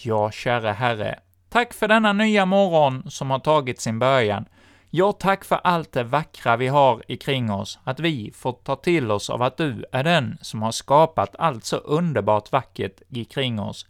Ja, 0.04 0.32
käre 0.32 0.70
Herre, 0.70 1.20
Tack 1.50 1.74
för 1.74 1.88
denna 1.88 2.14
nya 2.14 2.46
morgon 2.46 3.12
som 3.12 3.32
har 3.32 3.40
tagit 3.40 3.82
sin 3.82 4.00
början. 4.00 4.46
Ja, 4.90 5.12
tack 5.12 5.46
för 5.46 5.60
allt 5.64 5.92
det 5.92 6.04
vackra 6.04 6.58
vi 6.58 6.68
har 6.68 7.04
ikring 7.08 7.52
oss, 7.52 7.80
att 7.84 8.00
vi 8.00 8.32
får 8.36 8.52
ta 8.52 8.76
till 8.76 9.12
oss 9.12 9.30
av 9.30 9.42
att 9.42 9.58
du 9.58 9.86
är 9.92 10.04
den 10.04 10.38
som 10.42 10.62
har 10.62 10.72
skapat 10.72 11.36
allt 11.40 11.66
så 11.66 11.78
underbart 11.78 12.52
vackert 12.52 13.02
ikring 13.10 13.60
oss. 13.60 13.86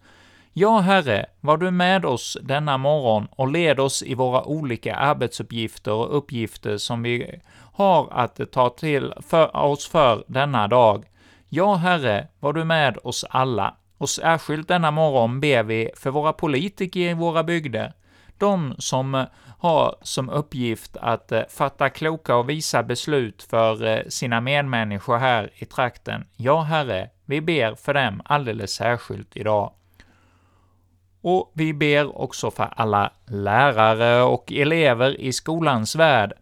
Ja, 0.53 0.79
Herre, 0.79 1.25
var 1.41 1.57
du 1.57 1.71
med 1.71 2.05
oss 2.05 2.37
denna 2.41 2.77
morgon 2.77 3.27
och 3.31 3.51
led 3.51 3.79
oss 3.79 4.03
i 4.03 4.13
våra 4.13 4.43
olika 4.43 4.95
arbetsuppgifter 4.95 5.93
och 5.93 6.17
uppgifter 6.17 6.77
som 6.77 7.03
vi 7.03 7.41
har 7.75 8.07
att 8.11 8.51
ta 8.51 8.69
till 8.69 9.13
för 9.27 9.55
oss 9.55 9.87
för 9.87 10.23
denna 10.27 10.67
dag. 10.67 11.05
Ja, 11.49 11.75
Herre, 11.75 12.27
var 12.39 12.53
du 12.53 12.63
med 12.63 12.97
oss 13.03 13.25
alla. 13.29 13.75
Och 13.97 14.09
särskilt 14.09 14.67
denna 14.67 14.91
morgon 14.91 15.39
ber 15.39 15.63
vi 15.63 15.89
för 15.95 16.11
våra 16.11 16.33
politiker 16.33 16.99
i 16.99 17.13
våra 17.13 17.43
bygder, 17.43 17.93
de 18.37 18.75
som 18.77 19.25
har 19.59 19.95
som 20.01 20.29
uppgift 20.29 20.97
att 20.97 21.31
eh, 21.31 21.41
fatta 21.49 21.89
kloka 21.89 22.35
och 22.35 22.49
visa 22.49 22.83
beslut 22.83 23.43
för 23.43 23.85
eh, 23.85 23.99
sina 24.07 24.41
medmänniskor 24.41 25.17
här 25.17 25.49
i 25.55 25.65
trakten. 25.65 26.25
Ja, 26.35 26.61
Herre, 26.61 27.09
vi 27.25 27.41
ber 27.41 27.75
för 27.75 27.93
dem 27.93 28.21
alldeles 28.25 28.71
särskilt 28.71 29.37
idag. 29.37 29.73
Och 31.21 31.51
vi 31.53 31.73
ber 31.73 32.21
också 32.21 32.51
för 32.51 32.73
alla 32.75 33.11
lärare 33.25 34.23
och 34.23 34.51
elever 34.51 35.21
i 35.21 35.33
skolans 35.33 35.95
värld 35.95 36.33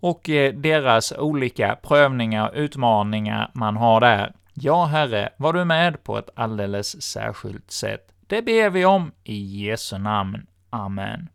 och 0.00 0.30
eh, 0.30 0.54
deras 0.54 1.12
olika 1.12 1.76
prövningar 1.82 2.48
och 2.48 2.54
utmaningar 2.54 3.50
man 3.54 3.76
har 3.76 4.00
där. 4.00 4.32
Ja, 4.54 4.84
Herre, 4.84 5.30
var 5.36 5.52
du 5.52 5.64
med 5.64 6.04
på 6.04 6.18
ett 6.18 6.30
alldeles 6.34 7.02
särskilt 7.02 7.70
sätt. 7.70 8.12
Det 8.26 8.42
ber 8.42 8.70
vi 8.70 8.84
om 8.84 9.12
i 9.24 9.64
Jesu 9.66 9.98
namn. 9.98 10.46
Amen. 10.70 11.28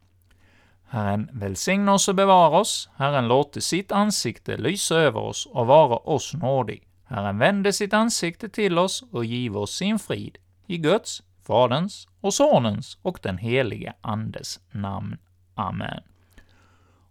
Herren 0.89 1.29
välsigne 1.33 1.91
oss 1.91 2.07
och 2.07 2.15
bevara 2.15 2.59
oss. 2.59 2.89
Herren 2.95 3.27
låter 3.27 3.61
sitt 3.61 3.91
ansikte 3.91 4.57
lysa 4.57 4.95
över 4.95 5.19
oss 5.19 5.45
och 5.45 5.67
vara 5.67 5.97
oss 5.97 6.33
nådig. 6.33 6.87
Herren 7.05 7.37
vände 7.37 7.73
sitt 7.73 7.93
ansikte 7.93 8.49
till 8.49 8.77
oss 8.77 9.03
och 9.11 9.25
give 9.25 9.59
oss 9.59 9.75
sin 9.75 9.99
frid. 9.99 10.37
I 10.67 10.77
Guds, 10.77 11.23
Faderns 11.47 12.07
och 12.21 12.33
Sonens 12.33 12.97
och 13.01 13.19
den 13.21 13.37
helige 13.37 13.93
Andes 14.01 14.59
namn. 14.71 15.17
Amen. 15.55 16.01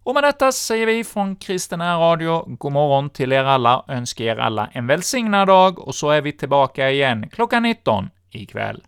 Och 0.05 0.13
med 0.13 0.23
detta 0.23 0.51
säger 0.51 0.85
vi 0.85 1.03
från 1.03 1.35
Kristen 1.35 1.81
Radio 1.81 2.45
god 2.47 2.71
morgon 2.71 3.09
till 3.09 3.31
er 3.31 3.43
alla, 3.43 3.85
önskar 3.87 4.25
er 4.25 4.35
alla 4.37 4.69
en 4.73 4.87
välsignad 4.87 5.47
dag, 5.47 5.79
och 5.79 5.95
så 5.95 6.09
är 6.09 6.21
vi 6.21 6.31
tillbaka 6.31 6.91
igen 6.91 7.29
klockan 7.29 7.63
19 7.63 8.09
ikväll. 8.29 8.83